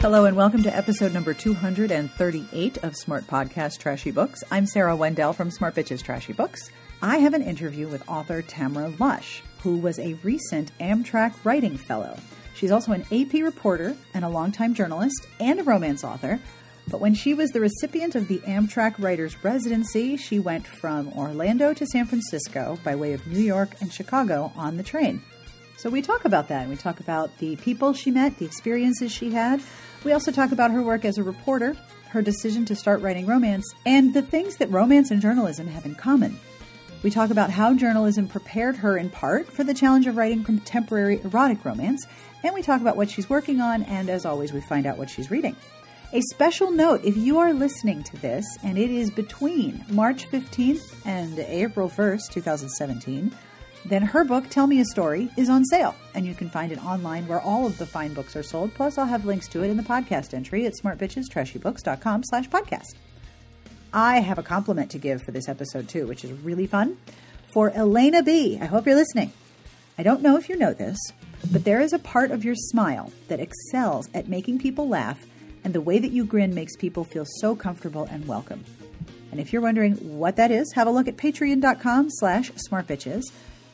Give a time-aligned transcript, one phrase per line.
[0.00, 4.44] Hello and welcome to episode number 238 of Smart Podcast Trashy Books.
[4.50, 6.70] I'm Sarah Wendell from Smart Bitches Trashy Books.
[7.02, 12.16] I have an interview with author Tamara Lush, who was a recent Amtrak Writing Fellow.
[12.54, 16.38] She's also an AP reporter and a longtime journalist and a romance author.
[16.88, 21.74] But when she was the recipient of the Amtrak Writers Residency, she went from Orlando
[21.74, 25.20] to San Francisco by way of New York and Chicago on the train.
[25.76, 26.68] So we talk about that.
[26.68, 29.62] We talk about the people she met, the experiences she had.
[30.04, 31.76] We also talk about her work as a reporter,
[32.08, 35.94] her decision to start writing romance, and the things that romance and journalism have in
[35.94, 36.40] common.
[37.02, 41.20] We talk about how journalism prepared her in part for the challenge of writing contemporary
[41.22, 42.06] erotic romance,
[42.42, 45.10] and we talk about what she's working on, and as always, we find out what
[45.10, 45.54] she's reading.
[46.12, 50.80] A special note if you are listening to this and it is between March 15th
[51.04, 53.32] and April 1st, 2017,
[53.88, 56.84] then her book, Tell Me a Story, is on sale, and you can find it
[56.84, 58.74] online where all of the fine books are sold.
[58.74, 62.94] Plus, I'll have links to it in the podcast entry at smartbitchestrashybooks.com slash podcast.
[63.92, 66.98] I have a compliment to give for this episode, too, which is really fun.
[67.52, 68.58] For Elena B.
[68.60, 69.32] I hope you're listening.
[69.98, 70.98] I don't know if you know this,
[71.50, 75.24] but there is a part of your smile that excels at making people laugh,
[75.64, 78.64] and the way that you grin makes people feel so comfortable and welcome.
[79.30, 83.22] And if you're wondering what that is, have a look at patreon.com slash smartbitches.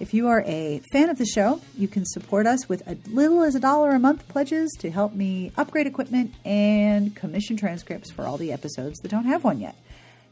[0.02, 3.44] If you are a fan of the show, you can support us with as little
[3.44, 8.24] as a dollar a month pledges to help me upgrade equipment and commission transcripts for
[8.24, 9.76] all the episodes that don't have one yet.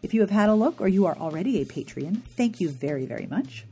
[0.02, 3.06] If you have had a look or you are already a Patreon, thank you very,
[3.06, 3.64] very much.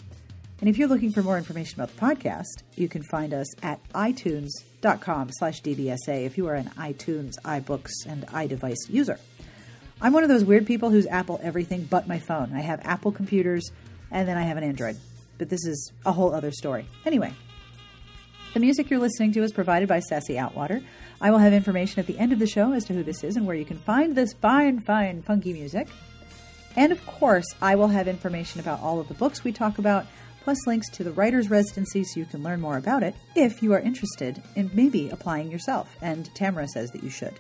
[0.60, 3.80] And if you're looking for more information about the podcast, you can find us at
[3.88, 9.18] itunes.com slash dbsa if you are an iTunes, iBooks, and iDevice user.
[10.00, 12.52] I'm one of those weird people who's Apple everything but my phone.
[12.54, 13.72] I have Apple computers,
[14.12, 14.96] and then I have an Android
[15.38, 16.86] but this is a whole other story.
[17.06, 17.32] Anyway,
[18.54, 20.84] the music you're listening to is provided by Sassy Outwater.
[21.20, 23.36] I will have information at the end of the show as to who this is
[23.36, 25.88] and where you can find this fine, fine, funky music.
[26.76, 30.06] And of course, I will have information about all of the books we talk about,
[30.44, 33.72] plus links to the writer's residency so you can learn more about it if you
[33.72, 35.96] are interested in maybe applying yourself.
[36.00, 37.34] And Tamara says that you should.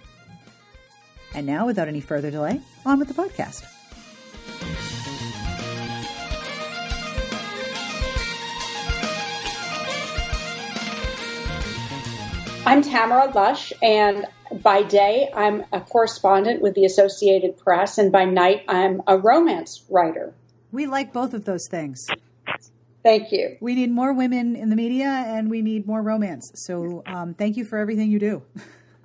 [1.34, 3.64] And now, without any further delay, on with the podcast.
[12.68, 18.26] I'm Tamara Lush, and by day, I'm a correspondent with the Associated Press, and by
[18.26, 20.34] night, I'm a romance writer.
[20.70, 22.06] We like both of those things.
[23.02, 23.56] Thank you.
[23.62, 26.52] We need more women in the media, and we need more romance.
[26.56, 28.42] So, um, thank you for everything you do.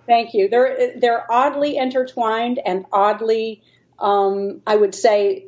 [0.08, 0.50] Thank you.
[0.50, 3.64] They're they're oddly intertwined and oddly,
[3.98, 5.46] um, I would say,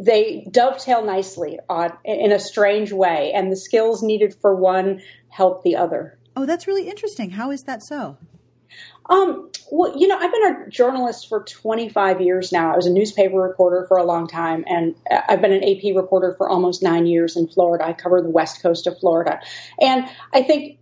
[0.00, 5.64] they dovetail nicely odd, in a strange way, and the skills needed for one help
[5.64, 6.16] the other.
[6.36, 7.30] Oh, that's really interesting.
[7.30, 8.16] How is that so?
[9.10, 12.72] Um, well, you know, I've been a journalist for 25 years now.
[12.72, 16.34] I was a newspaper reporter for a long time, and I've been an AP reporter
[16.38, 17.84] for almost nine years in Florida.
[17.84, 19.40] I cover the west coast of Florida.
[19.80, 20.78] And I think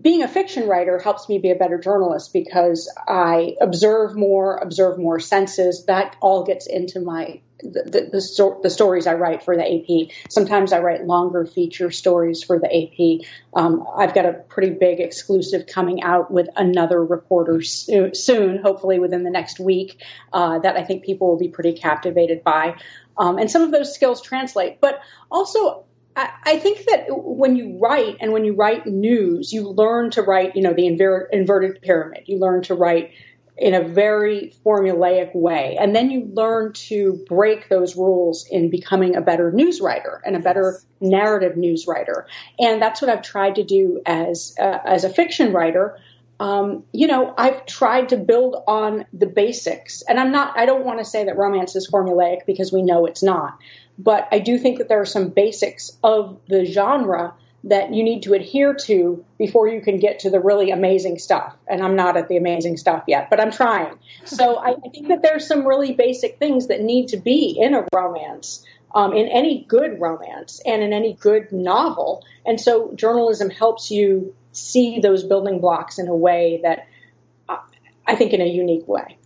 [0.00, 4.98] being a fiction writer helps me be a better journalist because I observe more, observe
[4.98, 5.84] more senses.
[5.86, 10.10] That all gets into my the, the, the, the, stories I write for the AP.
[10.30, 13.26] Sometimes I write longer feature stories for the AP.
[13.54, 18.98] Um, I've got a pretty big exclusive coming out with another reporter so, soon, hopefully
[18.98, 20.00] within the next week,
[20.32, 22.76] uh, that I think people will be pretty captivated by.
[23.16, 24.80] Um, and some of those skills translate.
[24.80, 29.68] But also, I, I think that when you write and when you write news, you
[29.68, 32.24] learn to write, you know, the inver- inverted pyramid.
[32.26, 33.12] You learn to write
[33.58, 35.76] in a very formulaic way.
[35.78, 40.36] And then you learn to break those rules in becoming a better news writer and
[40.36, 42.26] a better narrative news writer.
[42.58, 45.98] And that's what I've tried to do as uh, as a fiction writer.
[46.40, 50.56] Um, you know, I've tried to build on the basics, and I'm not.
[50.56, 53.58] I don't want to say that romance is formulaic because we know it's not.
[53.98, 57.34] But I do think that there are some basics of the genre
[57.64, 61.56] that you need to adhere to before you can get to the really amazing stuff.
[61.66, 63.98] And I'm not at the amazing stuff yet, but I'm trying.
[64.24, 67.74] So I, I think that there's some really basic things that need to be in
[67.74, 68.64] a romance.
[68.94, 72.24] Um, in any good romance and in any good novel.
[72.46, 76.88] And so journalism helps you see those building blocks in a way that
[77.50, 77.58] uh,
[78.06, 79.18] I think in a unique way.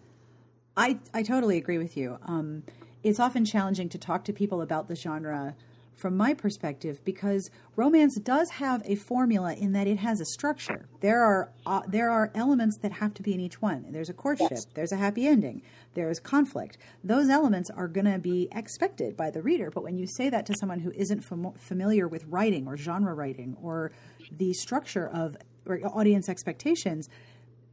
[0.77, 2.19] I, I totally agree with you.
[2.27, 2.65] Um,
[3.05, 5.55] it's often challenging to talk to people about the genre
[5.97, 10.89] from my perspective because romance does have a formula in that it has a structure.
[11.01, 13.87] There are uh, there are elements that have to be in each one.
[13.91, 14.67] There's a courtship, yes.
[14.75, 15.63] there's a happy ending,
[15.95, 16.79] there's conflict.
[17.05, 20.47] Those elements are going to be expected by the reader, but when you say that
[20.47, 23.93] to someone who isn't fam- familiar with writing or genre writing or
[24.31, 25.37] the structure of
[25.67, 27.09] or audience expectations,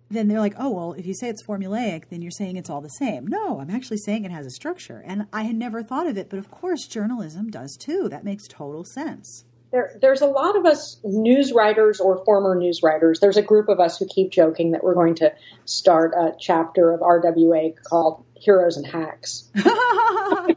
[0.10, 2.82] then they're like, oh, well, if you say it's formulaic, then you're saying it's all
[2.82, 3.28] the same.
[3.28, 5.04] No, I'm actually saying it has a structure.
[5.06, 8.10] And I had never thought of it, but of course, journalism does too.
[8.10, 9.46] That makes total sense.
[9.72, 13.20] There, there's a lot of us news writers or former news writers.
[13.20, 15.32] There's a group of us who keep joking that we're going to
[15.66, 19.48] start a chapter of RWA called Heroes and Hacks.
[19.64, 20.56] well, you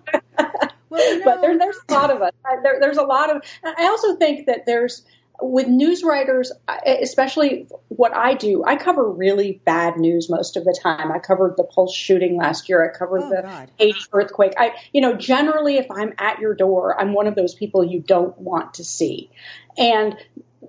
[1.19, 1.25] know.
[1.25, 2.33] But there, there's a lot of us.
[2.63, 3.43] There, there's a lot of.
[3.63, 5.05] I also think that there's
[5.43, 6.53] with news writers,
[6.87, 11.11] especially what I do, I cover really bad news most of the time.
[11.11, 12.89] I covered the Pulse shooting last year.
[12.89, 13.71] I covered oh, the God.
[13.79, 14.55] Haiti earthquake.
[14.56, 18.00] I, you know, generally, if I'm at your door, I'm one of those people you
[18.00, 19.31] don't want to see.
[19.77, 20.17] And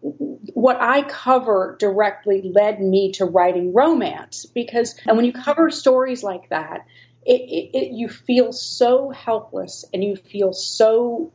[0.02, 6.24] what I cover directly led me to writing romance because, and when you cover stories
[6.24, 6.86] like that,
[7.26, 11.32] it, it, it, you feel so helpless and you feel so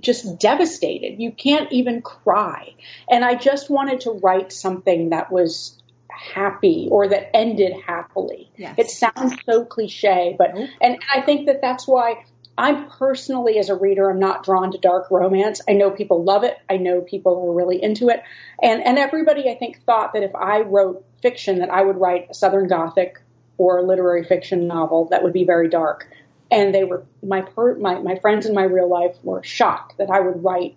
[0.00, 1.20] just devastated.
[1.20, 2.74] You can't even cry.
[3.10, 8.50] And I just wanted to write something that was happy or that ended happily.
[8.56, 8.74] Yes.
[8.78, 12.24] It sounds so cliche, but and, and I think that that's why
[12.58, 15.60] I'm personally, as a reader, I'm not drawn to dark romance.
[15.68, 16.56] I know people love it.
[16.70, 18.22] I know people are really into it,
[18.62, 22.28] and and everybody I think thought that if I wrote fiction, that I would write
[22.30, 23.20] a Southern Gothic
[23.58, 26.08] or a literary fiction novel that would be very dark
[26.50, 30.10] and they were my per, my my friends in my real life were shocked that
[30.10, 30.76] I would write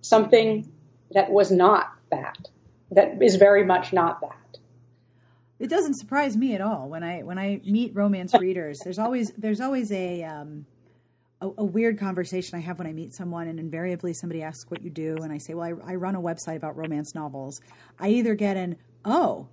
[0.00, 0.70] something
[1.12, 2.48] that was not that
[2.90, 4.36] that is very much not that.
[5.58, 8.80] It doesn't surprise me at all when I when I meet romance readers.
[8.80, 10.66] There's always there's always a, um,
[11.40, 14.82] a, a weird conversation I have when I meet someone, and invariably somebody asks what
[14.82, 17.60] you do, and I say, well, I, I run a website about romance novels.
[17.98, 19.48] I either get an oh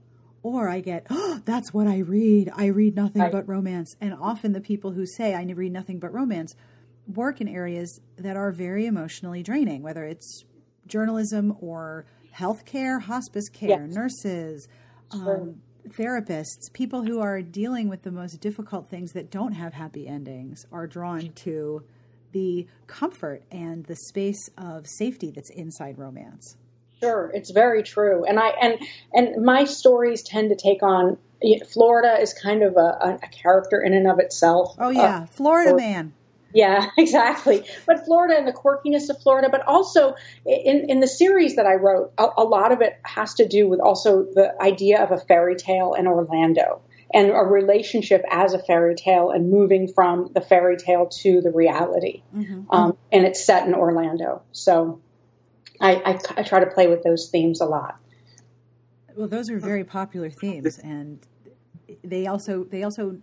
[0.55, 2.51] or I get, oh, that's what I read.
[2.55, 3.31] I read nothing right.
[3.31, 3.95] but romance.
[4.01, 6.55] And often the people who say, I read nothing but romance,
[7.07, 10.43] work in areas that are very emotionally draining, whether it's
[10.87, 12.05] journalism or
[12.35, 13.93] healthcare, hospice care, yes.
[13.93, 14.67] nurses,
[15.11, 15.41] sure.
[15.41, 20.07] um, therapists, people who are dealing with the most difficult things that don't have happy
[20.07, 21.83] endings are drawn to
[22.33, 26.57] the comfort and the space of safety that's inside romance.
[26.99, 28.79] Sure, it's very true, and I and
[29.13, 31.17] and my stories tend to take on.
[31.71, 34.75] Florida is kind of a, a character in and of itself.
[34.79, 36.13] Oh yeah, uh, Florida or, man.
[36.53, 37.63] Yeah, exactly.
[37.85, 40.15] But Florida and the quirkiness of Florida, but also
[40.45, 43.67] in, in the series that I wrote, a, a, lot of it has to do
[43.67, 46.81] with also the idea of a fairy tale in Orlando
[47.13, 51.51] and a relationship as a fairy tale and moving from the fairy tale to the
[51.51, 52.23] reality.
[52.35, 52.63] Mm-hmm.
[52.69, 54.41] Um, and it's set in Orlando.
[54.51, 55.01] So
[55.79, 57.99] I, I, I try to play with those themes a lot.
[59.15, 61.19] Well, those are very popular themes, and
[62.03, 63.17] they also they also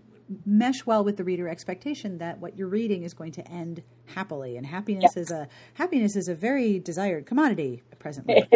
[0.47, 4.56] mesh well with the reader expectation that what you're reading is going to end happily
[4.56, 5.17] and happiness yes.
[5.17, 8.49] is a happiness is a very desired commodity presently.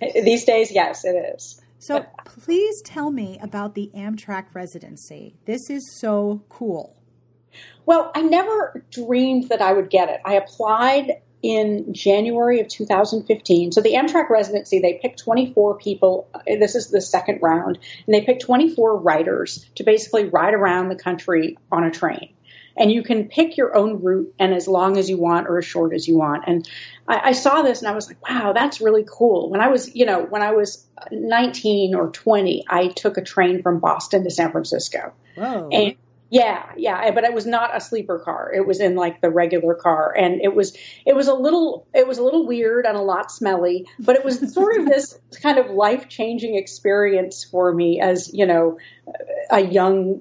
[0.00, 1.60] These days yes it is.
[1.78, 5.34] So please tell me about the amtrak residency.
[5.44, 6.96] This is so cool.
[7.84, 10.20] Well i never dreamed that i would get it.
[10.24, 13.70] I applied in January of 2015.
[13.70, 16.28] So the Amtrak residency, they picked 24 people.
[16.34, 20.88] Uh, this is the second round, and they picked 24 writers to basically ride around
[20.88, 22.30] the country on a train.
[22.76, 25.64] And you can pick your own route and as long as you want or as
[25.64, 26.44] short as you want.
[26.46, 26.68] And
[27.08, 29.48] I, I saw this and I was like, wow, that's really cool.
[29.48, 33.62] When I was, you know, when I was 19 or 20, I took a train
[33.62, 35.12] from Boston to San Francisco.
[35.36, 35.70] Whoa.
[35.72, 35.96] And
[36.28, 38.52] yeah, yeah, but it was not a sleeper car.
[38.52, 42.06] It was in like the regular car, and it was it was a little it
[42.06, 45.58] was a little weird and a lot smelly, but it was sort of this kind
[45.58, 48.78] of life changing experience for me as you know
[49.50, 50.20] a young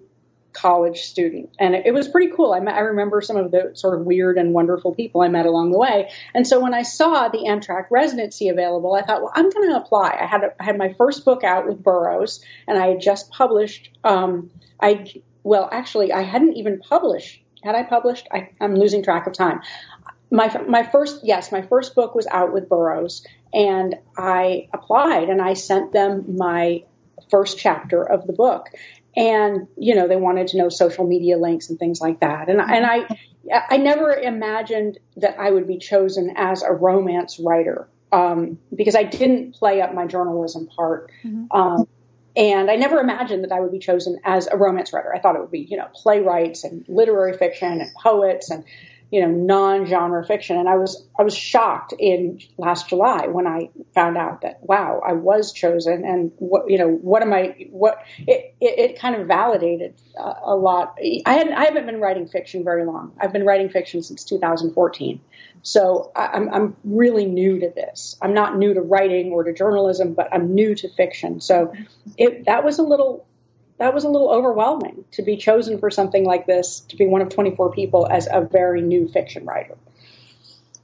[0.54, 2.54] college student, and it, it was pretty cool.
[2.54, 5.48] I, met, I remember some of the sort of weird and wonderful people I met
[5.48, 9.32] along the way, and so when I saw the Amtrak residency available, I thought, well,
[9.34, 10.20] I'm going to apply.
[10.22, 13.32] I had a, I had my first book out with Burroughs, and I had just
[13.32, 13.90] published.
[14.04, 17.40] Um, I well, actually, I hadn't even published.
[17.64, 18.28] Had I published?
[18.32, 19.62] I, am losing track of time.
[20.32, 25.40] My my first yes, my first book was out with Burroughs, and I applied and
[25.40, 26.84] I sent them my
[27.30, 28.70] first chapter of the book,
[29.16, 32.60] and you know they wanted to know social media links and things like that, and
[32.60, 33.06] and I
[33.70, 39.04] I never imagined that I would be chosen as a romance writer um, because I
[39.04, 41.12] didn't play up my journalism part.
[41.24, 41.56] Mm-hmm.
[41.56, 41.88] Um,
[42.36, 45.14] and I never imagined that I would be chosen as a romance writer.
[45.16, 48.64] I thought it would be, you know, playwrights and literary fiction and poets and,
[49.16, 50.58] you know, non-genre fiction.
[50.58, 55.02] And I was, I was shocked in last July when I found out that, wow,
[55.08, 56.04] I was chosen.
[56.04, 60.34] And what, you know, what am I, what, it, it, it kind of validated uh,
[60.44, 60.98] a lot.
[61.26, 63.14] I hadn't, I haven't been writing fiction very long.
[63.18, 65.22] I've been writing fiction since 2014.
[65.62, 68.18] So I'm, I'm really new to this.
[68.22, 71.40] I'm not new to writing or to journalism, but I'm new to fiction.
[71.40, 71.72] So
[72.18, 73.26] it, that was a little
[73.78, 77.22] that was a little overwhelming to be chosen for something like this, to be one
[77.22, 79.78] of 24 people as a very new fiction writer.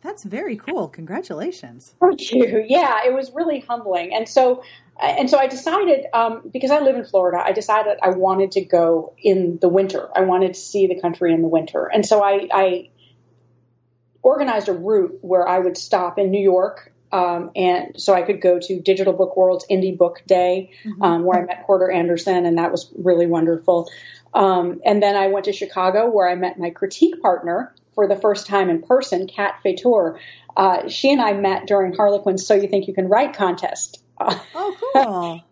[0.01, 0.87] That's very cool.
[0.87, 1.93] Congratulations.
[1.99, 2.65] Thank you.
[2.67, 4.13] Yeah, it was really humbling.
[4.13, 4.63] And so,
[4.99, 8.61] and so I decided, um, because I live in Florida, I decided I wanted to
[8.61, 10.09] go in the winter.
[10.15, 11.85] I wanted to see the country in the winter.
[11.85, 12.89] And so I, I
[14.23, 16.91] organized a route where I would stop in New York.
[17.11, 21.01] Um, and so I could go to Digital Book World's Indie Book Day, mm-hmm.
[21.01, 23.89] um, where I met Porter Anderson, and that was really wonderful.
[24.33, 28.15] Um, and then I went to Chicago, where I met my critique partner, for the
[28.15, 30.17] first time in person, Kat Faitour.
[30.55, 34.01] Uh, she and I met during Harlequin's So You Think You Can Write contest.
[34.19, 35.43] oh, cool.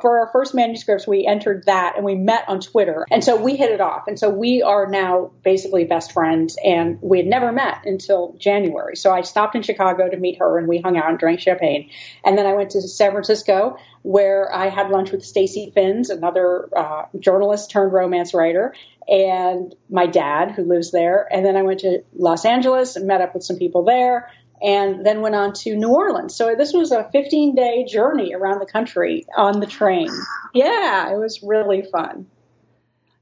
[0.00, 3.06] for our first manuscripts, we entered that and we met on Twitter.
[3.10, 4.04] And so we hit it off.
[4.06, 6.56] And so we are now basically best friends.
[6.62, 8.96] And we had never met until January.
[8.96, 11.90] So I stopped in Chicago to meet her and we hung out and drank champagne.
[12.24, 16.68] And then I went to San Francisco where I had lunch with Stacey Finz, another
[16.76, 18.74] uh, journalist turned romance writer,
[19.08, 21.26] and my dad who lives there.
[21.30, 24.30] And then I went to Los Angeles and met up with some people there
[24.64, 26.34] and then went on to New Orleans.
[26.34, 30.08] So this was a 15 day journey around the country on the train.
[30.54, 32.26] Yeah, it was really fun.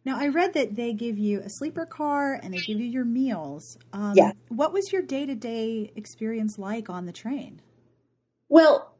[0.04, 3.04] Now, I read that they give you a sleeper car and they give you your
[3.04, 3.78] meals.
[3.92, 4.32] Um, yeah.
[4.48, 7.60] What was your day to day experience like on the train?
[8.48, 8.92] Well,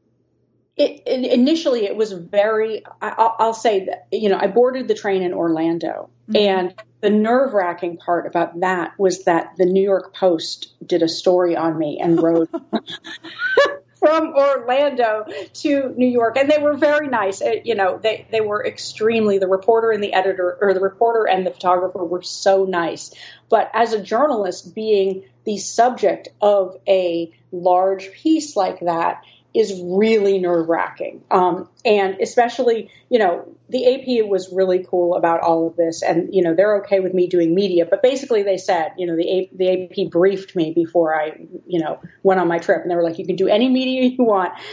[0.75, 4.95] it, it, initially it was very I, will say that you know i boarded the
[4.95, 6.35] train in orlando mm-hmm.
[6.35, 11.09] and the nerve wracking part about that was that the new york post did a
[11.09, 12.49] story on me and wrote
[13.99, 16.37] from orlando to new york.
[16.37, 17.41] And they were very nice.
[17.41, 21.27] It, you know they, they were extremely the reporter and the editor or the reporter
[21.27, 23.13] and the photographer were so nice.
[23.49, 30.39] But as a journalist being the subject of a large piece like that is really
[30.39, 31.21] nerve wracking.
[31.29, 36.33] Um, and especially, you know, the AP was really cool about all of this, and
[36.33, 37.85] you know they're okay with me doing media.
[37.85, 41.79] But basically, they said, you know, the AP, the AP briefed me before I, you
[41.79, 44.23] know, went on my trip, and they were like, you can do any media you
[44.23, 44.53] want.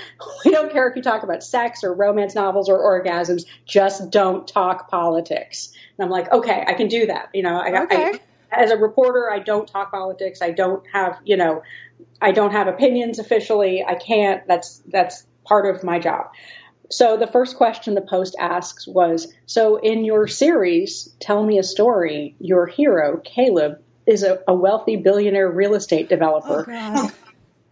[0.44, 3.44] We don't care if you talk about sex or romance novels or orgasms.
[3.66, 5.72] Just don't talk politics.
[5.98, 7.28] And I'm like, okay, I can do that.
[7.34, 8.04] You know, I, okay.
[8.14, 8.20] I,
[8.50, 10.40] as a reporter, I don't talk politics.
[10.42, 11.62] I don't have, you know,
[12.20, 13.84] I don't have opinions officially.
[13.86, 14.46] I can't.
[14.46, 16.30] That's that's part of my job.
[16.90, 21.62] So the first question the post asks was, so in your series, tell me a
[21.62, 22.34] story.
[22.40, 26.66] Your hero, Caleb, is a, a wealthy billionaire real estate developer.
[26.68, 27.10] Oh,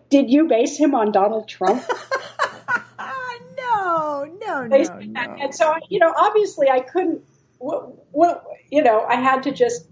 [0.09, 1.83] Did you base him on Donald Trump?
[2.99, 5.37] no, no, no, no.
[5.41, 7.23] And so, you know, obviously I couldn't,
[7.59, 9.85] what, what, you know, I had to just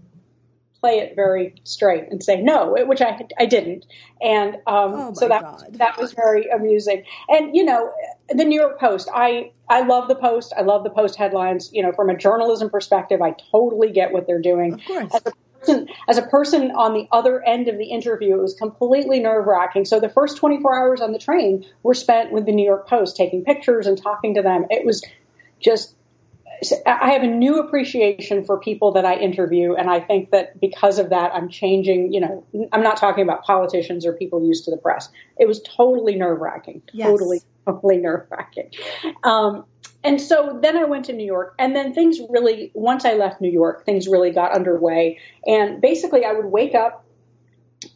[0.79, 3.85] play it very straight and say no, which I I didn't,
[4.21, 5.67] and um, oh so that God.
[5.73, 7.03] that was very amusing.
[7.29, 7.91] And you know,
[8.29, 10.53] the New York Post, I I love the Post.
[10.57, 11.69] I love the Post headlines.
[11.73, 14.73] You know, from a journalism perspective, I totally get what they're doing.
[14.73, 15.13] Of course.
[15.13, 18.55] As a person, as a person on the other end of the interview, it was
[18.55, 19.85] completely nerve wracking.
[19.85, 23.17] So the first 24 hours on the train were spent with the New York Post,
[23.17, 24.65] taking pictures and talking to them.
[24.69, 25.03] It was
[25.59, 25.96] just
[26.85, 30.97] I have a new appreciation for people that I interview, and I think that because
[30.97, 32.13] of that, I'm changing.
[32.13, 35.09] You know, I'm not talking about politicians or people used to the press.
[35.37, 37.07] It was totally nerve wracking, yes.
[37.07, 38.71] totally, totally nerve wracking.
[39.23, 39.65] Um,
[40.03, 43.39] and so then I went to New York, and then things really, once I left
[43.39, 45.19] New York, things really got underway.
[45.45, 47.05] And basically, I would wake up,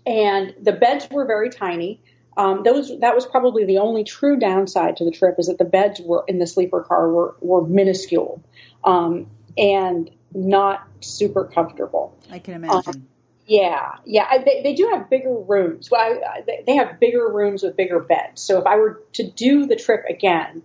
[0.06, 2.02] and the beds were very tiny.
[2.38, 5.66] Um, those that was probably the only true downside to the trip is that the
[5.66, 8.42] beds were in the sleeper car were were minuscule
[8.84, 12.18] um, and not super comfortable.
[12.32, 12.84] I can imagine.
[12.88, 13.08] Um,
[13.46, 14.28] yeah, yeah.
[14.30, 15.92] I, they, they do have bigger rooms.
[15.92, 18.42] Well, I, I, they have bigger rooms with bigger beds.
[18.42, 20.64] So if I were to do the trip again,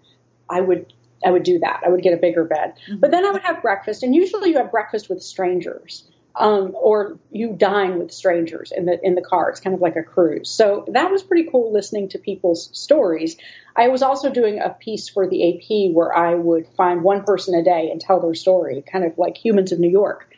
[0.48, 0.92] I would
[1.24, 1.82] I would do that.
[1.84, 2.74] I would get a bigger bed.
[2.88, 3.00] Mm-hmm.
[3.00, 6.08] But then I would have breakfast, and usually you have breakfast with strangers
[6.38, 9.48] um, or you dine with strangers in the in the car.
[9.50, 10.50] It's kind of like a cruise.
[10.50, 13.36] So that was pretty cool listening to people's stories.
[13.74, 17.54] I was also doing a piece for the AP where I would find one person
[17.54, 20.34] a day and tell their story, kind of like Humans of New York,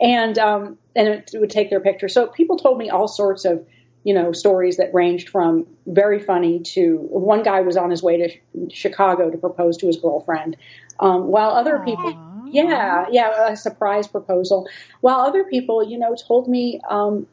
[0.00, 2.08] and um, and it would take their picture.
[2.08, 3.66] So people told me all sorts of
[4.04, 8.18] you know stories that ranged from very funny to one guy was on his way
[8.18, 10.56] to Chicago to propose to his girlfriend,
[11.00, 11.84] um, while other Aww.
[11.84, 14.68] people yeah, yeah, a surprise proposal.
[15.00, 17.26] While other people, you know, told me um,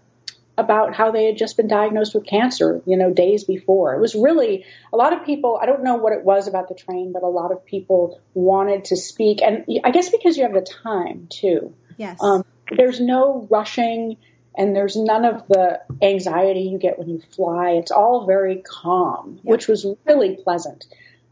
[0.58, 3.94] about how they had just been diagnosed with cancer, you know, days before.
[3.94, 5.60] It was really a lot of people.
[5.62, 8.86] I don't know what it was about the train, but a lot of people wanted
[8.86, 11.74] to speak, and I guess because you have the time too.
[11.98, 12.22] Yes.
[12.22, 12.44] Um,
[12.76, 14.18] there's no rushing,
[14.58, 17.72] and there's none of the anxiety you get when you fly.
[17.72, 20.86] It's all very calm, which was really pleasant.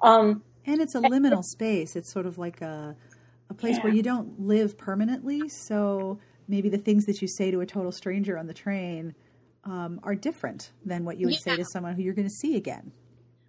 [0.04, 1.96] Um, and it's a liminal space.
[1.96, 2.96] It's sort of like a
[3.49, 3.83] a place yeah.
[3.83, 5.49] where you don't live permanently.
[5.49, 9.15] So maybe the things that you say to a total stranger on the train
[9.63, 11.39] um, are different than what you would yeah.
[11.39, 12.91] say to someone who you're going to see again.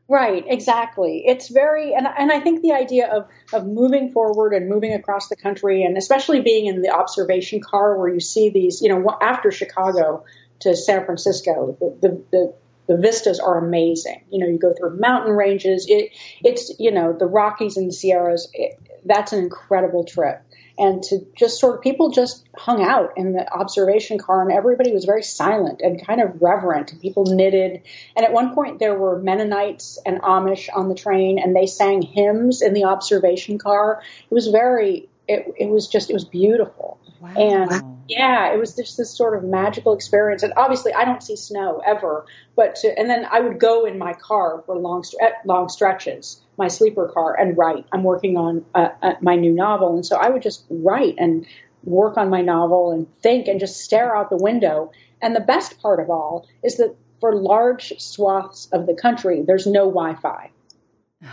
[0.08, 1.24] Right, exactly.
[1.26, 5.28] It's very, and, and I think the idea of, of moving forward and moving across
[5.28, 9.18] the country, and especially being in the observation car where you see these, you know,
[9.20, 10.24] after Chicago
[10.60, 12.54] to San Francisco, the, the, the
[12.86, 14.22] the vistas are amazing.
[14.30, 15.86] You know, you go through mountain ranges.
[15.88, 16.12] It,
[16.42, 18.48] it's you know the Rockies and the Sierras.
[18.52, 20.42] It, that's an incredible trip.
[20.78, 24.92] And to just sort of people just hung out in the observation car and everybody
[24.92, 27.82] was very silent and kind of reverent and people knitted.
[28.14, 32.02] And at one point there were mennonites and amish on the train and they sang
[32.02, 34.02] hymns in the observation car.
[34.30, 37.30] It was very it, it was just it was beautiful wow.
[37.36, 41.36] and yeah it was just this sort of magical experience and obviously i don't see
[41.36, 45.04] snow ever but to, and then i would go in my car for long
[45.44, 47.84] long stretches my sleeper car and write.
[47.92, 51.46] I'm working on uh, uh, my new novel, and so I would just write and
[51.84, 54.90] work on my novel and think and just stare out the window.
[55.22, 59.66] And the best part of all is that for large swaths of the country, there's
[59.66, 60.50] no Wi-Fi.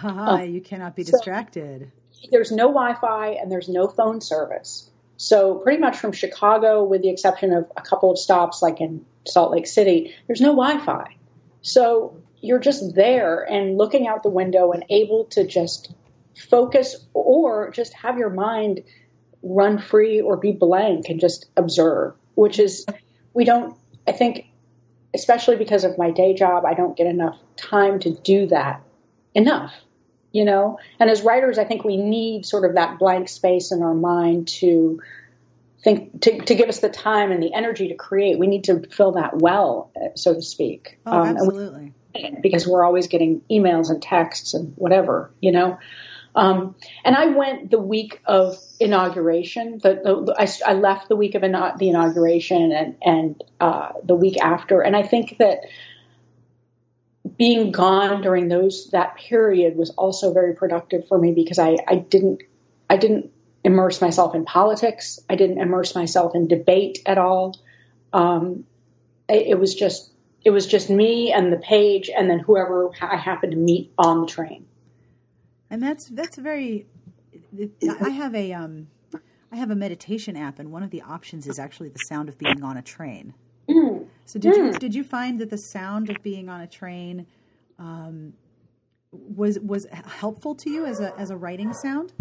[0.02, 1.82] Uh, you cannot be distracted.
[1.82, 4.90] So there's no Wi-Fi and there's no phone service.
[5.18, 9.06] So pretty much from Chicago, with the exception of a couple of stops like in
[9.26, 11.16] Salt Lake City, there's no Wi-Fi.
[11.62, 15.94] So you're just there and looking out the window and able to just
[16.50, 18.82] focus or just have your mind
[19.42, 22.86] run free or be blank and just observe, which is,
[23.34, 23.78] we don't,
[24.08, 24.48] I think,
[25.14, 28.82] especially because of my day job, I don't get enough time to do that
[29.36, 29.74] enough,
[30.34, 30.80] you know?
[31.00, 34.50] And as writers, I think we need sort of that blank space in our mind
[34.60, 35.02] to
[35.82, 38.38] think, to, to give us the time and the energy to create.
[38.38, 41.00] We need to fill that well, so to speak.
[41.06, 41.94] Oh, um, absolutely
[42.42, 45.80] because we're always getting emails and texts and whatever, you know.
[46.36, 46.76] Um,
[47.06, 49.80] and I went the week of inauguration.
[49.82, 49.94] The,
[50.26, 54.42] the I, I, left the week of ina- the inauguration and and uh, the week
[54.42, 54.82] after.
[54.82, 55.60] And I think that
[57.38, 61.96] being gone during those that period was also very productive for me because I, I
[61.96, 62.44] didn't
[62.90, 63.32] I didn't
[63.64, 65.20] immerse myself in politics.
[65.30, 67.58] I didn't immerse myself in debate at all.
[68.12, 68.66] Um,
[69.28, 70.12] it, it was just
[70.44, 74.22] it was just me and the page and then whoever I happened to meet on
[74.22, 74.66] the train.
[75.70, 76.86] And that's that's very.
[78.02, 78.88] I have a um,
[79.52, 82.38] I have a meditation app, and one of the options is actually the sound of
[82.38, 83.34] being on a train.
[83.70, 84.03] Mm.
[84.26, 84.58] So did mm.
[84.58, 87.28] you did you find that the sound of being on a train
[87.80, 88.34] um,
[89.12, 92.14] was was helpful to you as a as a writing sound?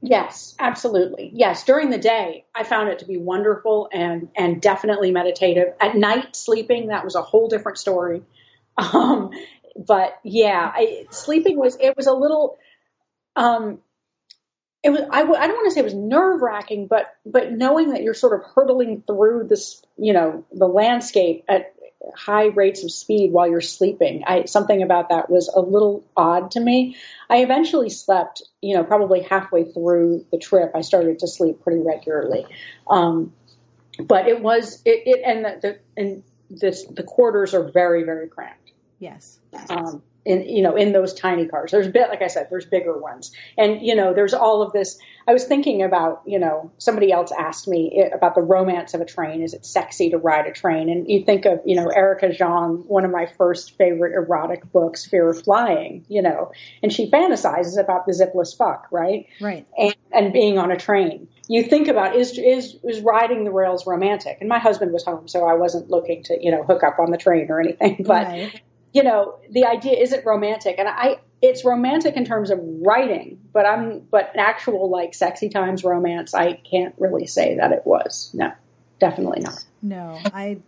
[0.00, 1.30] Yes, absolutely.
[1.32, 5.74] Yes, during the day, I found it to be wonderful and and definitely meditative.
[5.80, 8.22] At night, sleeping that was a whole different story.
[8.76, 9.30] Um,
[9.76, 12.58] but yeah, I, sleeping was it was a little.
[13.36, 13.78] Um,
[14.84, 17.90] it was I, I don't want to say it was nerve wracking, but but knowing
[17.90, 21.74] that you're sort of hurtling through this, you know, the landscape at
[22.14, 24.24] high rates of speed while you're sleeping.
[24.26, 26.96] I, something about that was a little odd to me.
[27.30, 30.72] I eventually slept, you know, probably halfway through the trip.
[30.74, 32.46] I started to sleep pretty regularly.
[32.86, 33.32] Um,
[33.98, 38.28] but it was, it, it and the, the, and this, the quarters are very, very
[38.28, 38.72] cramped.
[38.98, 39.38] Yes.
[39.70, 41.70] Um, in you know in those tiny cars.
[41.70, 43.32] There's a bit like i said there's bigger ones.
[43.58, 44.98] And you know there's all of this.
[45.26, 49.04] I was thinking about you know somebody else asked me about the romance of a
[49.04, 49.42] train.
[49.42, 50.88] Is it sexy to ride a train?
[50.88, 55.06] And you think of you know erica jong one of my first favorite erotic books
[55.06, 56.52] fear of flying you know.
[56.82, 59.26] And she fantasizes about the zipless fuck right?
[59.40, 59.66] Right.
[59.78, 61.28] And, and being on a train.
[61.48, 64.38] You think about is is is riding the rails romantic?
[64.40, 67.10] And my husband was home so i wasn't looking to you know hook up on
[67.10, 68.62] the train or anything but right
[68.94, 70.78] you know, the idea isn't romantic.
[70.78, 75.82] And I, it's romantic in terms of writing, but I'm, but actual like sexy times
[75.84, 78.30] romance, I can't really say that it was.
[78.32, 78.52] No,
[79.00, 79.62] definitely not.
[79.82, 80.58] No, I,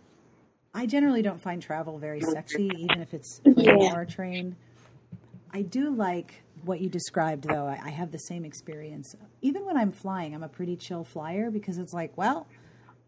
[0.73, 3.95] I generally don't find travel very sexy, even if it's plane yeah.
[3.95, 4.57] or train.
[5.51, 6.33] I do like
[6.65, 7.65] what you described, though.
[7.65, 9.15] I, I have the same experience.
[9.41, 12.45] Even when I'm flying, I'm a pretty chill flyer because it's like, well,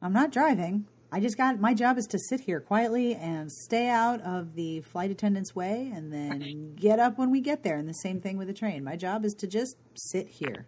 [0.01, 0.85] I'm not driving.
[1.11, 4.81] I just got my job is to sit here quietly and stay out of the
[4.81, 7.77] flight attendant's way and then get up when we get there.
[7.77, 8.83] And the same thing with the train.
[8.83, 10.67] My job is to just sit here.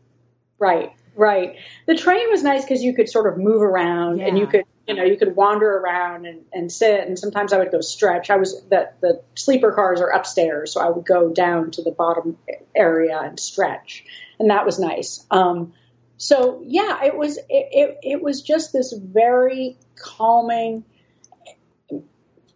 [0.58, 1.56] Right, right.
[1.88, 4.27] The train was nice because you could sort of move around yeah.
[4.27, 7.08] and you could, you know, you could wander around and, and sit.
[7.08, 8.30] And sometimes I would go stretch.
[8.30, 11.91] I was that the sleeper cars are upstairs, so I would go down to the
[11.91, 12.38] bottom
[12.75, 14.06] area and stretch,
[14.39, 15.25] and that was nice.
[15.32, 15.73] Um,
[16.21, 20.86] so yeah, it was it, it, it was just this very calming,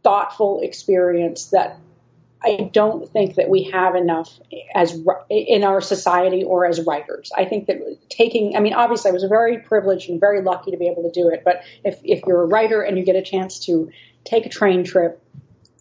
[0.03, 1.79] thoughtful experience that
[2.43, 4.39] I don't think that we have enough
[4.75, 7.31] as in our society or as writers.
[7.35, 10.77] I think that taking, I mean, obviously I was very privileged and very lucky to
[10.77, 13.23] be able to do it, but if, if you're a writer and you get a
[13.23, 13.89] chance to
[14.23, 15.19] take a train trip,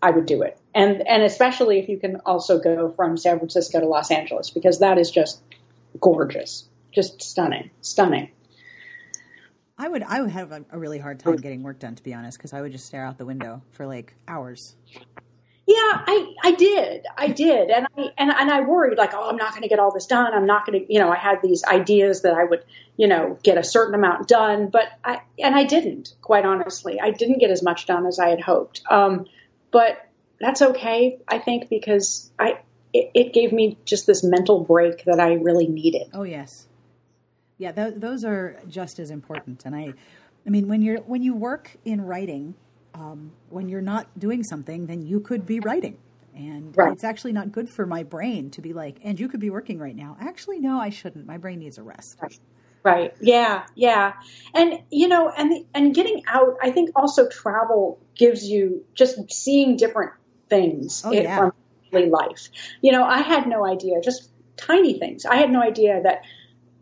[0.03, 0.59] I would do it.
[0.75, 4.79] And, and especially if you can also go from San Francisco to Los Angeles, because
[4.79, 5.39] that is just
[6.01, 8.31] gorgeous, just stunning, stunning.
[9.77, 12.15] I would I would have a, a really hard time getting work done to be
[12.15, 14.77] honest because I would just stare out the window for like hours.
[15.67, 17.07] Yeah, I, I did.
[17.17, 17.71] I did.
[17.71, 20.05] And I, and, and I worried like, oh, I'm not going to get all this
[20.05, 20.35] done.
[20.35, 22.65] I'm not going to, you know, I had these ideas that I would,
[22.99, 27.01] you know, get a certain amount done, but I, and I didn't, quite honestly.
[27.01, 28.83] I didn't get as much done as I had hoped.
[28.91, 29.25] Um,
[29.71, 30.07] but
[30.39, 32.59] that's okay, I think, because I,
[32.93, 36.09] it, it gave me just this mental break that I really needed.
[36.13, 36.67] Oh, yes.
[37.59, 39.65] Yeah, th- those are just as important.
[39.65, 39.93] And I,
[40.47, 42.55] I mean, when you're, when you work in writing,
[42.95, 45.99] um, when you're not doing something, then you could be writing.
[46.35, 46.93] And right.
[46.93, 49.79] it's actually not good for my brain to be like, and you could be working
[49.79, 50.17] right now.
[50.21, 51.27] Actually, no, I shouldn't.
[51.27, 52.19] My brain needs a rest.
[52.21, 52.39] Right.
[52.83, 53.15] Right.
[53.21, 53.65] Yeah.
[53.75, 54.13] Yeah.
[54.53, 59.33] And you know, and the, and getting out, I think also travel gives you just
[59.33, 60.13] seeing different
[60.51, 61.39] things oh, yeah.
[61.39, 61.53] from
[61.91, 62.51] daily life.
[62.83, 65.25] You know, I had no idea, just tiny things.
[65.25, 66.25] I had no idea that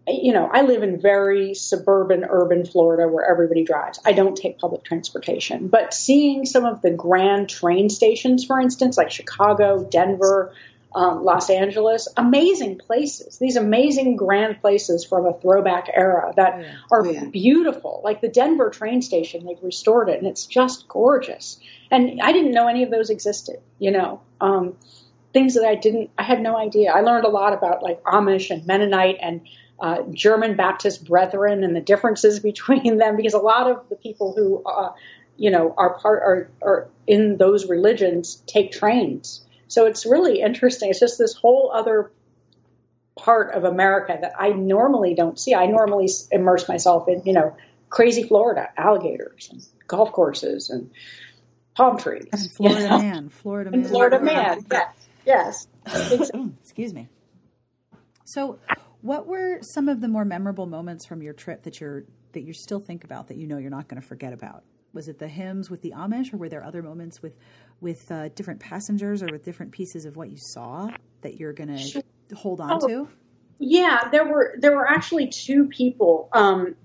[0.07, 4.01] you know, I live in very suburban, urban Florida where everybody drives.
[4.05, 8.97] I don't take public transportation, but seeing some of the grand train stations, for instance,
[8.97, 10.53] like Chicago, Denver,
[10.95, 13.39] um, Los Angeles, amazing places.
[13.39, 16.75] These amazing grand places from a throwback era that yeah.
[16.91, 17.25] are yeah.
[17.27, 18.01] beautiful.
[18.05, 21.59] Like the Denver train station, they've restored it, and it's just gorgeous.
[21.91, 23.61] And I didn't know any of those existed.
[23.79, 24.77] You know, um,
[25.33, 26.93] things that I didn't, I had no idea.
[26.93, 29.43] I learned a lot about like Amish and Mennonite and
[29.83, 34.33] uh, German Baptist Brethren and the differences between them, because a lot of the people
[34.35, 34.93] who, uh,
[35.37, 39.45] you know, are part are, are in those religions take trains.
[39.67, 40.91] So it's really interesting.
[40.91, 42.13] It's just this whole other
[43.17, 45.55] part of America that I normally don't see.
[45.55, 47.57] I normally immerse myself in, you know,
[47.91, 50.91] crazy Florida, alligators and golf courses and
[51.75, 52.29] palm trees.
[52.33, 52.99] And Florida you know?
[52.99, 53.81] man, Florida man.
[53.81, 54.67] And Florida man,
[55.27, 55.67] yes.
[55.87, 56.31] yes.
[56.63, 57.09] Excuse me.
[58.25, 58.59] So,
[59.03, 62.55] what were some of the more memorable moments from your trip that you're that you
[62.55, 64.65] still think about that you know you're not going to forget about?
[64.95, 67.37] Was it the hymns with the Amish, or were there other moments with
[67.81, 70.89] with uh, different passengers or with different pieces of what you saw
[71.23, 72.03] that you're going to
[72.35, 73.09] hold on oh, to?
[73.59, 76.77] Yeah, there were there were actually two people, um,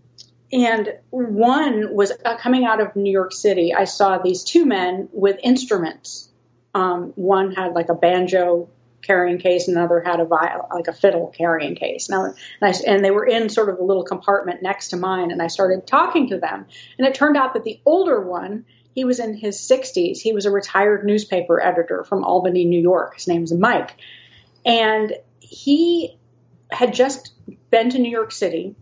[0.51, 3.73] and one was uh, coming out of New York City.
[3.73, 6.29] I saw these two men with instruments.
[6.73, 8.69] Um, one had like a banjo
[9.07, 12.09] carrying case, and another had a viol, like a fiddle carrying case.
[12.09, 15.31] Now, and, I, and they were in sort of a little compartment next to mine,
[15.31, 16.67] and I started talking to them.
[16.97, 20.19] And it turned out that the older one, he was in his 60s.
[20.19, 23.15] He was a retired newspaper editor from Albany, New York.
[23.15, 23.95] His name's Mike,
[24.65, 26.17] and he
[26.69, 27.33] had just
[27.71, 28.75] been to New York City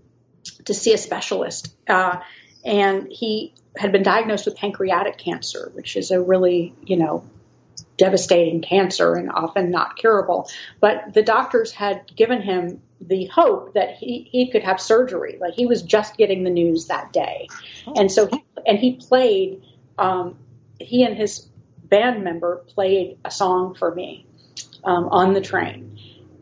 [0.66, 2.20] to see a specialist, uh,
[2.64, 7.24] and he had been diagnosed with pancreatic cancer, which is a really, you know,
[7.98, 10.50] devastating cancer and often not curable.
[10.80, 15.38] But the doctors had given him the hope that he, he could have surgery.
[15.40, 17.48] Like he was just getting the news that day.
[17.96, 19.64] And so, he, and he played,
[19.98, 20.38] um,
[20.80, 21.48] he and his
[21.84, 24.26] band member played a song for me
[24.84, 25.95] um, on the train.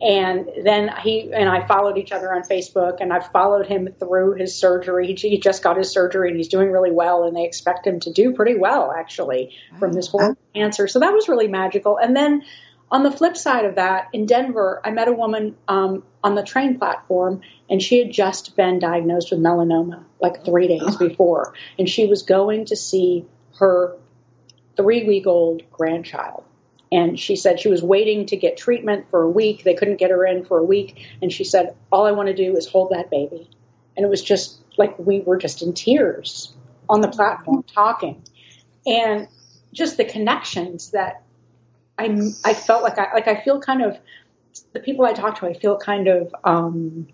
[0.03, 4.33] And then he and I followed each other on Facebook, and I've followed him through
[4.33, 5.15] his surgery.
[5.15, 7.23] He, just got his surgery, and he's doing really well.
[7.23, 10.89] And they expect him to do pretty well, actually, from this horrible cancer.
[10.89, 11.97] So that was really magical.
[11.97, 12.43] And then
[12.91, 16.43] on the flip side of that, in Denver, I met a woman um, on the
[16.43, 21.87] train platform, and she had just been diagnosed with melanoma like three days before, and
[21.87, 23.25] she was going to see
[23.57, 23.95] her
[24.75, 26.43] three-week-old grandchild
[26.93, 29.63] and she said she was waiting to get treatment for a week.
[29.63, 31.07] They couldn't get her in for a week.
[31.23, 33.49] And she said, All I want to do is hold that baby.
[33.97, 36.53] And it was just like we were just in tears
[36.87, 38.21] on the platform talking.
[38.85, 39.27] And
[39.71, 41.23] just the connections that
[41.97, 43.97] I, I felt like I, like I feel kind of,
[44.73, 47.07] the people I talk to, I feel kind of, um,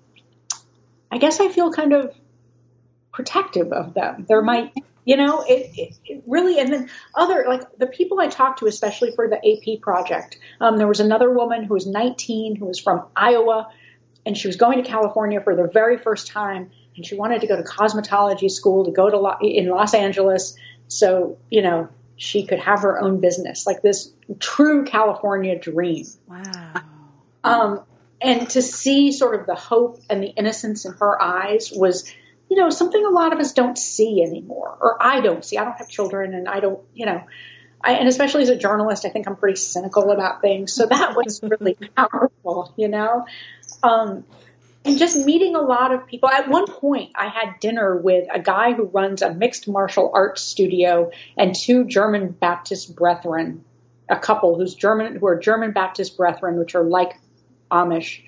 [1.09, 2.13] I guess I feel kind of
[3.13, 4.25] protective of them.
[4.27, 4.73] They're my
[5.09, 8.67] you know, it, it, it, really, and then other, like the people I talked to,
[8.67, 12.77] especially for the AP project, um, there was another woman who was 19 who was
[12.77, 13.71] from Iowa
[14.23, 17.47] and she was going to California for the very first time and she wanted to
[17.47, 20.55] go to cosmetology school to go to Lo- in Los Angeles.
[20.89, 26.05] So, you know, she could have her own business, like this true California dream.
[26.27, 26.83] Wow.
[27.43, 27.83] Um,
[28.21, 32.13] and to see sort of the hope and the innocence in her eyes was
[32.49, 35.57] you know, something a lot of us don't see anymore, or I don't see.
[35.57, 37.23] I don't have children, and I don't, you know,
[37.81, 40.73] I, and especially as a journalist, I think I'm pretty cynical about things.
[40.73, 43.25] So that was really powerful, you know.
[43.83, 44.25] Um,
[44.85, 46.29] and just meeting a lot of people.
[46.29, 50.41] At one point, I had dinner with a guy who runs a mixed martial arts
[50.41, 53.63] studio and two German Baptist brethren,
[54.09, 57.19] a couple who's German, who are German Baptist brethren, which are like
[57.69, 58.21] Amish,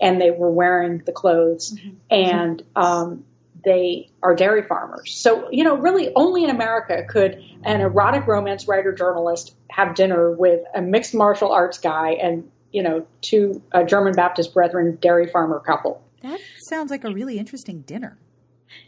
[0.00, 1.96] and they were wearing the clothes, mm-hmm.
[2.10, 3.24] and um,
[3.64, 5.14] they are dairy farmers.
[5.14, 10.30] So, you know, really only in America could an erotic romance writer journalist have dinner
[10.30, 15.26] with a mixed martial arts guy and, you know, two uh, German Baptist brethren dairy
[15.26, 16.02] farmer couple.
[16.22, 18.18] That sounds like a really interesting dinner.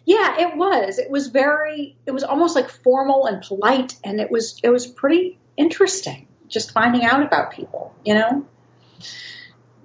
[0.05, 0.99] Yeah, it was.
[0.99, 4.87] It was very it was almost like formal and polite and it was it was
[4.87, 8.45] pretty interesting just finding out about people, you know?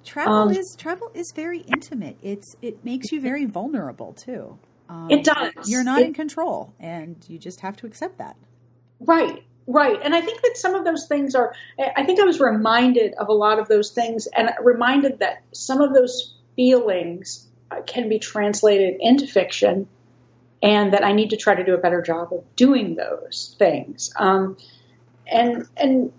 [0.04, 2.16] Travel um, is travel is very intimate.
[2.22, 4.58] It's it makes you very vulnerable too.
[4.88, 5.68] Um, it does.
[5.68, 8.36] You're not it, in control, and you just have to accept that.
[9.00, 9.98] Right, right.
[10.02, 11.54] And I think that some of those things are.
[11.78, 15.80] I think I was reminded of a lot of those things, and reminded that some
[15.80, 19.88] of those feelings uh, can be translated into fiction,
[20.62, 24.12] and that I need to try to do a better job of doing those things.
[24.16, 24.56] Um,
[25.26, 26.12] and and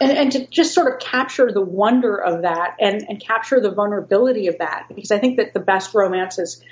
[0.00, 3.70] and, and, to just sort of capture the wonder of that and, and capture the
[3.70, 6.62] vulnerability of that because I think that the best romances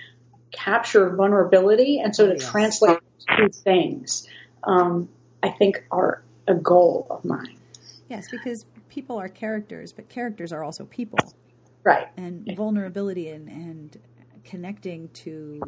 [0.53, 2.51] capture vulnerability and so to yes.
[2.51, 2.99] translate
[3.37, 4.27] two things
[4.65, 5.09] um,
[5.43, 7.59] i think are a goal of mine.
[8.09, 11.19] Yes because people are characters but characters are also people.
[11.85, 12.09] Right.
[12.17, 13.99] And vulnerability and, and
[14.45, 15.61] connecting to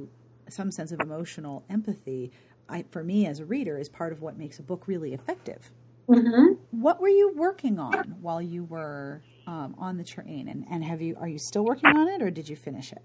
[0.49, 2.33] some sense of emotional empathy
[2.69, 5.71] I, for me as a reader is part of what makes a book really effective.
[6.09, 6.55] Mm-hmm.
[6.71, 10.49] what were you working on while you were um, on the train?
[10.49, 13.03] And, and have you are you still working on it or did you finish it